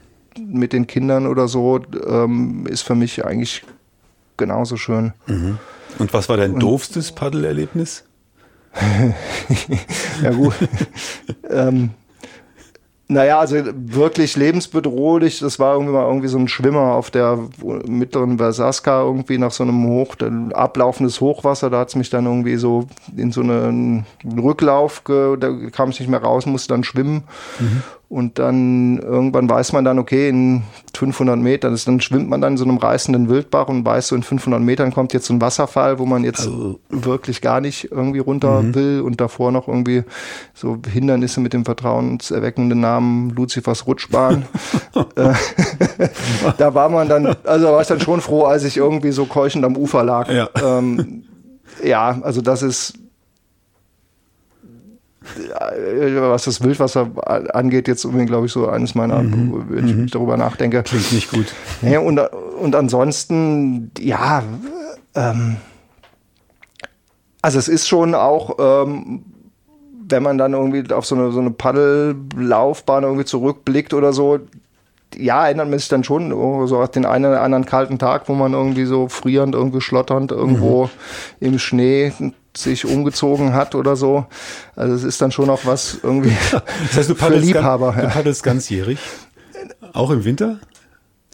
[0.53, 3.63] mit den Kindern oder so, ähm, ist für mich eigentlich
[4.37, 5.13] genauso schön.
[5.27, 5.57] Mhm.
[5.99, 8.03] Und was war dein und, doofstes Paddelerlebnis?
[10.23, 10.53] Ja gut.
[11.49, 11.91] ähm,
[13.13, 15.39] naja, also wirklich lebensbedrohlich.
[15.39, 17.37] Das war irgendwie mal irgendwie so ein Schwimmer auf der
[17.85, 20.15] mittleren Versaska irgendwie nach so einem Hoch,
[20.53, 21.69] ablaufendes Hochwasser.
[21.69, 26.09] Da hat es mich dann irgendwie so in so einen Rücklauf, da kam ich nicht
[26.09, 27.23] mehr raus, musste dann schwimmen.
[27.59, 27.83] Mhm.
[28.13, 30.61] Und dann irgendwann weiß man dann, okay, in
[30.95, 34.21] 500 Metern, dann schwimmt man dann in so einem reißenden Wildbach und weiß, so in
[34.21, 36.79] 500 Metern kommt jetzt so ein Wasserfall, wo man jetzt also.
[36.91, 38.75] wirklich gar nicht irgendwie runter mhm.
[38.75, 40.03] will und davor noch irgendwie
[40.53, 44.45] so Hindernisse mit dem vertrauenserweckenden Namen Luzifers Rutschbahn.
[45.15, 45.33] Äh,
[46.57, 49.65] da war man dann, also war ich dann schon froh, als ich irgendwie so keuchend
[49.65, 50.31] am Ufer lag.
[50.31, 51.23] Ja, ähm,
[51.83, 52.93] ja also das ist
[56.15, 57.09] was das Wildwasser
[57.53, 59.65] angeht, jetzt irgendwie, glaube ich, so eines meiner, mhm.
[59.69, 60.07] wenn ich mhm.
[60.07, 60.83] darüber nachdenke.
[60.83, 61.53] Klingt nicht gut.
[61.81, 64.43] Ja, und, und ansonsten, ja,
[65.15, 65.57] ähm,
[67.41, 69.25] also es ist schon auch, ähm,
[70.09, 74.39] wenn man dann irgendwie auf so eine, so eine Paddellaufbahn irgendwie zurückblickt oder so,
[75.17, 76.31] ja, erinnert man sich dann schon
[76.67, 80.31] so auf den einen oder anderen kalten Tag, wo man irgendwie so frierend, irgendwie schlotternd
[80.31, 80.85] irgendwo
[81.39, 81.47] mhm.
[81.47, 82.11] im Schnee
[82.55, 84.25] sich umgezogen hat oder so.
[84.75, 87.87] Also es ist dann schon auch was irgendwie das heißt, du für Liebhaber.
[87.87, 88.07] Ganz, ja.
[88.07, 88.99] Du paddelst ganzjährig?
[89.93, 90.59] Auch im Winter?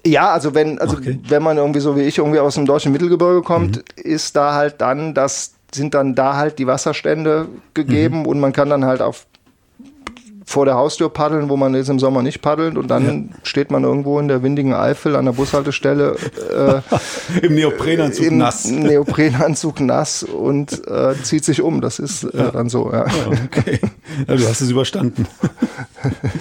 [0.06, 1.20] Ja, also wenn, also okay.
[1.28, 3.84] wenn man irgendwie so wie ich irgendwie aus dem deutschen Mittelgebirge kommt, mhm.
[3.96, 8.26] ist da halt dann das sind dann da halt die Wasserstände gegeben mhm.
[8.26, 9.28] und man kann dann halt auf
[10.50, 13.36] vor der Haustür paddeln, wo man jetzt im Sommer nicht paddelt und dann ja.
[13.44, 16.16] steht man irgendwo in der windigen Eifel an der Bushaltestelle
[16.92, 18.66] äh, im Neoprenanzug im nass.
[18.72, 21.82] Neoprenanzug nass und äh, zieht sich um.
[21.82, 22.50] Das ist äh, ja.
[22.50, 22.92] dann so.
[22.92, 23.06] Ja.
[23.46, 23.80] okay.
[24.28, 25.28] Ja, du hast es überstanden.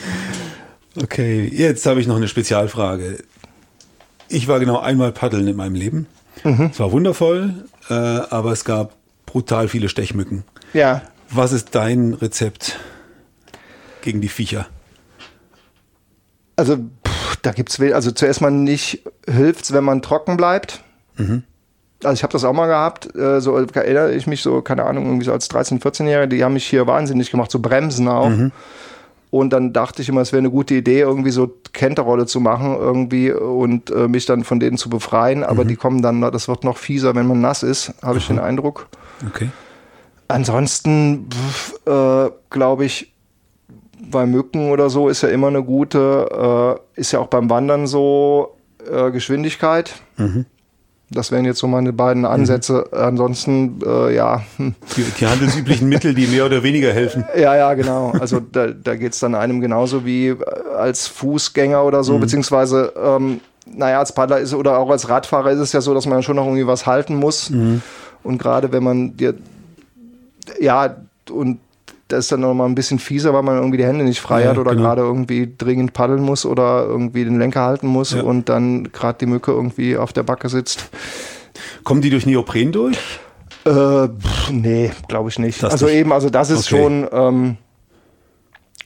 [1.03, 3.19] okay, jetzt habe ich noch eine Spezialfrage.
[4.31, 6.07] Ich war genau einmal paddeln in meinem Leben.
[6.45, 6.71] Mhm.
[6.73, 7.53] Es war wundervoll,
[7.91, 8.95] äh, aber es gab
[9.27, 10.45] brutal viele Stechmücken.
[10.73, 11.03] Ja.
[11.29, 12.79] Was ist dein Rezept?
[14.03, 14.67] Gegen die Viecher?
[16.57, 20.83] Also, pff, da es, also zuerst mal nicht hilft's, wenn man trocken bleibt.
[21.17, 21.45] Mhm.
[22.05, 25.07] Also ich habe das auch mal gehabt, äh, so erinnere ich mich so, keine Ahnung,
[25.07, 28.29] irgendwie so als 13-, 14-Jähriger, die haben mich hier wahnsinnig gemacht, so Bremsen auch.
[28.29, 28.53] Mhm.
[29.31, 32.77] Und dann dachte ich immer, es wäre eine gute Idee, irgendwie so Kenterrolle zu machen
[32.77, 35.45] irgendwie und äh, mich dann von denen zu befreien.
[35.45, 35.69] Aber mhm.
[35.69, 38.87] die kommen dann, das wird noch fieser, wenn man nass ist, habe ich den Eindruck.
[39.27, 39.51] Okay.
[40.29, 41.29] Ansonsten
[41.85, 43.13] äh, glaube ich,
[44.11, 47.87] bei Mücken oder so ist ja immer eine gute, äh, ist ja auch beim Wandern
[47.87, 48.57] so
[48.91, 49.95] äh, Geschwindigkeit.
[50.17, 50.47] Mhm.
[51.11, 52.85] Das wären jetzt so meine beiden Ansätze.
[52.93, 52.99] Mhm.
[52.99, 54.43] Ansonsten, äh, ja.
[54.59, 57.25] Die, die, handelsüblichen Mittel, die mehr oder weniger helfen.
[57.35, 58.13] Ja, ja, genau.
[58.21, 60.37] Also da, da geht es dann einem genauso wie äh,
[60.77, 62.21] als Fußgänger oder so, mhm.
[62.21, 66.07] beziehungsweise, ähm, naja, als Paddler ist oder auch als Radfahrer ist es ja so, dass
[66.07, 67.51] man schon noch irgendwie was halten muss.
[67.51, 67.81] Mhm.
[68.23, 69.35] Und gerade wenn man dir,
[70.61, 70.97] ja,
[71.31, 71.61] und
[72.09, 74.43] das ist dann noch mal ein bisschen fieser, weil man irgendwie die Hände nicht frei
[74.45, 74.83] Ja, hat oder genau.
[74.83, 78.23] gerade irgendwie dringend paddeln muss oder irgendwie den Lenker halten muss Ja.
[78.23, 80.89] und dann gerade die Mücke irgendwie auf der Backe sitzt.
[81.85, 82.97] Kommen die durch Neopren durch?
[83.65, 83.71] Äh,
[84.09, 85.63] pff, nee, glaube ich nicht.
[85.63, 85.97] Das also nicht.
[85.97, 86.83] eben, also das ist Okay.
[86.83, 87.57] schon ähm,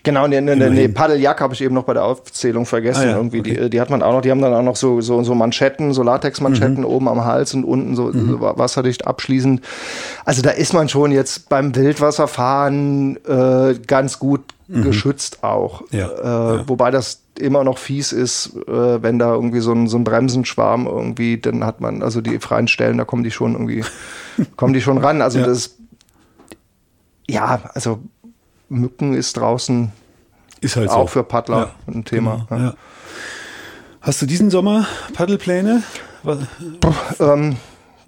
[0.03, 0.75] genau, nee, nee, nee, Immerhin.
[0.75, 3.03] nee, Paddeljacke habe ich eben noch bei der Aufzählung vergessen.
[3.03, 3.61] Ah ja, irgendwie okay.
[3.65, 5.93] die, die hat man auch noch, die haben dann auch noch so, so, so Manschetten,
[5.93, 6.85] so Latexmanschetten Mhm.
[6.87, 9.61] oben am Hals und unten so, so wa- wasserdicht abschließend.
[10.25, 15.83] Also da ist man schon jetzt beim Wildwasserfahren äh, ganz gut geschützt auch.
[15.91, 15.99] Mhm.
[15.99, 16.69] Ja, Äh, ja.
[16.69, 20.87] Wobei das immer noch fies ist, äh, wenn da irgendwie so ein, so ein Bremsenschwarm
[20.87, 23.85] irgendwie, dann hat man, also die freien Stellen, da kommen die schon irgendwie,
[24.57, 25.21] kommen die schon ran.
[25.23, 25.77] Also das,
[27.29, 27.99] ja, also
[28.73, 29.93] Mücken ist draußen
[30.61, 30.97] Ist halt so.
[30.97, 32.47] auch für Paddler Ja, ein Thema.
[32.49, 32.75] Genau, ja.
[34.01, 35.83] Hast du diesen Sommer Paddelpläne?
[37.21, 37.57] Ähm,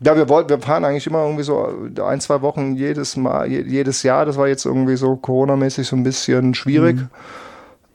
[0.00, 1.68] ja, wir wollten, wir fahren eigentlich immer irgendwie so
[2.04, 4.26] ein, zwei Wochen jedes Mal, je- jedes Jahr.
[4.26, 6.98] Das war jetzt irgendwie so Corona-mäßig so ein bisschen schwierig.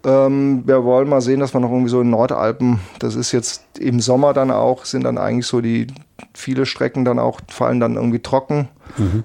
[0.06, 3.64] Ähm, wir wollen mal sehen, dass wir noch irgendwie so in Nordalpen, das ist jetzt
[3.80, 5.88] im Sommer dann auch, sind dann eigentlich so die
[6.34, 8.70] viele Strecken dann auch, fallen dann irgendwie trocken.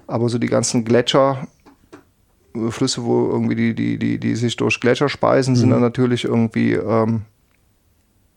[0.09, 1.47] Aber so die ganzen Gletscher,
[2.71, 6.73] Flüsse, wo irgendwie die, die, die, die sich durch Gletscher speisen, sind dann natürlich irgendwie,
[6.75, 7.23] ähm,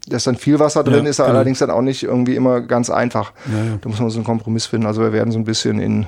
[0.08, 1.30] da ist dann viel Wasser drin, Ja, ist genau.
[1.30, 3.34] allerdings dann auch nicht irgendwie immer ganz einfach.
[3.52, 3.78] Ja, ja.
[3.80, 4.88] Da muss man so einen Kompromiss finden.
[4.88, 6.06] Also wir werden so ein bisschen in,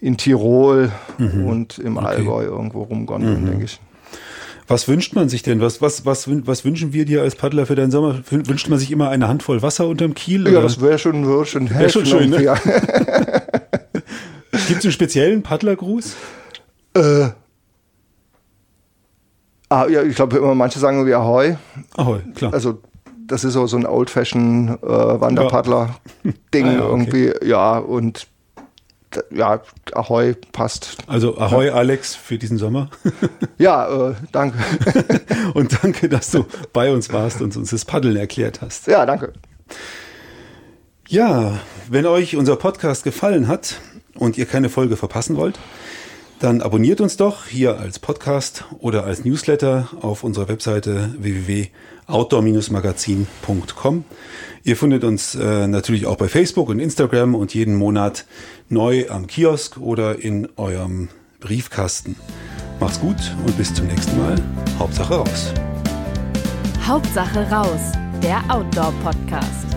[0.00, 3.80] in Tirol und im Allgäu irgendwo rumgondeln, denke ich.
[4.68, 5.60] Was wünscht man sich denn?
[5.60, 8.20] Was, was, was, was wünschen wir dir als Paddler für deinen Sommer?
[8.28, 10.44] Wün- Wünscht man sich immer eine Handvoll Wasser unterm Kiel?
[10.44, 10.62] Ja, oder?
[10.62, 12.38] das wäre schon, wär schon, Wär schon schön, ne?
[14.68, 16.14] Gibt es einen speziellen Paddlergruß?
[16.96, 17.30] Äh,
[19.68, 21.56] ah, ja, ich glaube, immer manche sagen irgendwie Ahoi.
[21.96, 22.52] Ahoi, klar.
[22.52, 22.80] Also
[23.26, 26.88] das ist so, so ein old-fashioned äh, Wanderpaddler-Ding Ah, ja, okay.
[26.88, 27.32] irgendwie.
[27.46, 28.28] Ja, und
[29.30, 29.62] ja,
[29.94, 30.98] Ahoi passt.
[31.06, 32.90] Also Ahoi Alex für diesen Sommer.
[33.58, 34.58] Ja, äh, danke.
[35.54, 36.44] Und danke, dass du
[36.74, 38.86] bei uns warst und uns das Paddeln erklärt hast.
[38.86, 39.32] ja, danke.
[41.08, 43.80] Ja, wenn euch unser Podcast gefallen hat
[44.18, 45.58] und ihr keine Folge verpassen wollt,
[46.38, 54.04] dann abonniert uns doch hier als Podcast oder als Newsletter auf unserer Webseite www.outdoor-magazin.com.
[54.62, 58.26] Ihr findet uns äh, natürlich auch bei Facebook und Instagram und jeden Monat
[58.68, 61.08] neu am Kiosk oder in eurem
[61.40, 62.16] Briefkasten.
[62.80, 63.16] Macht's gut
[63.46, 64.36] und bis zum nächsten Mal.
[64.78, 65.54] Hauptsache raus.
[66.84, 69.75] Hauptsache raus, der Outdoor-Podcast.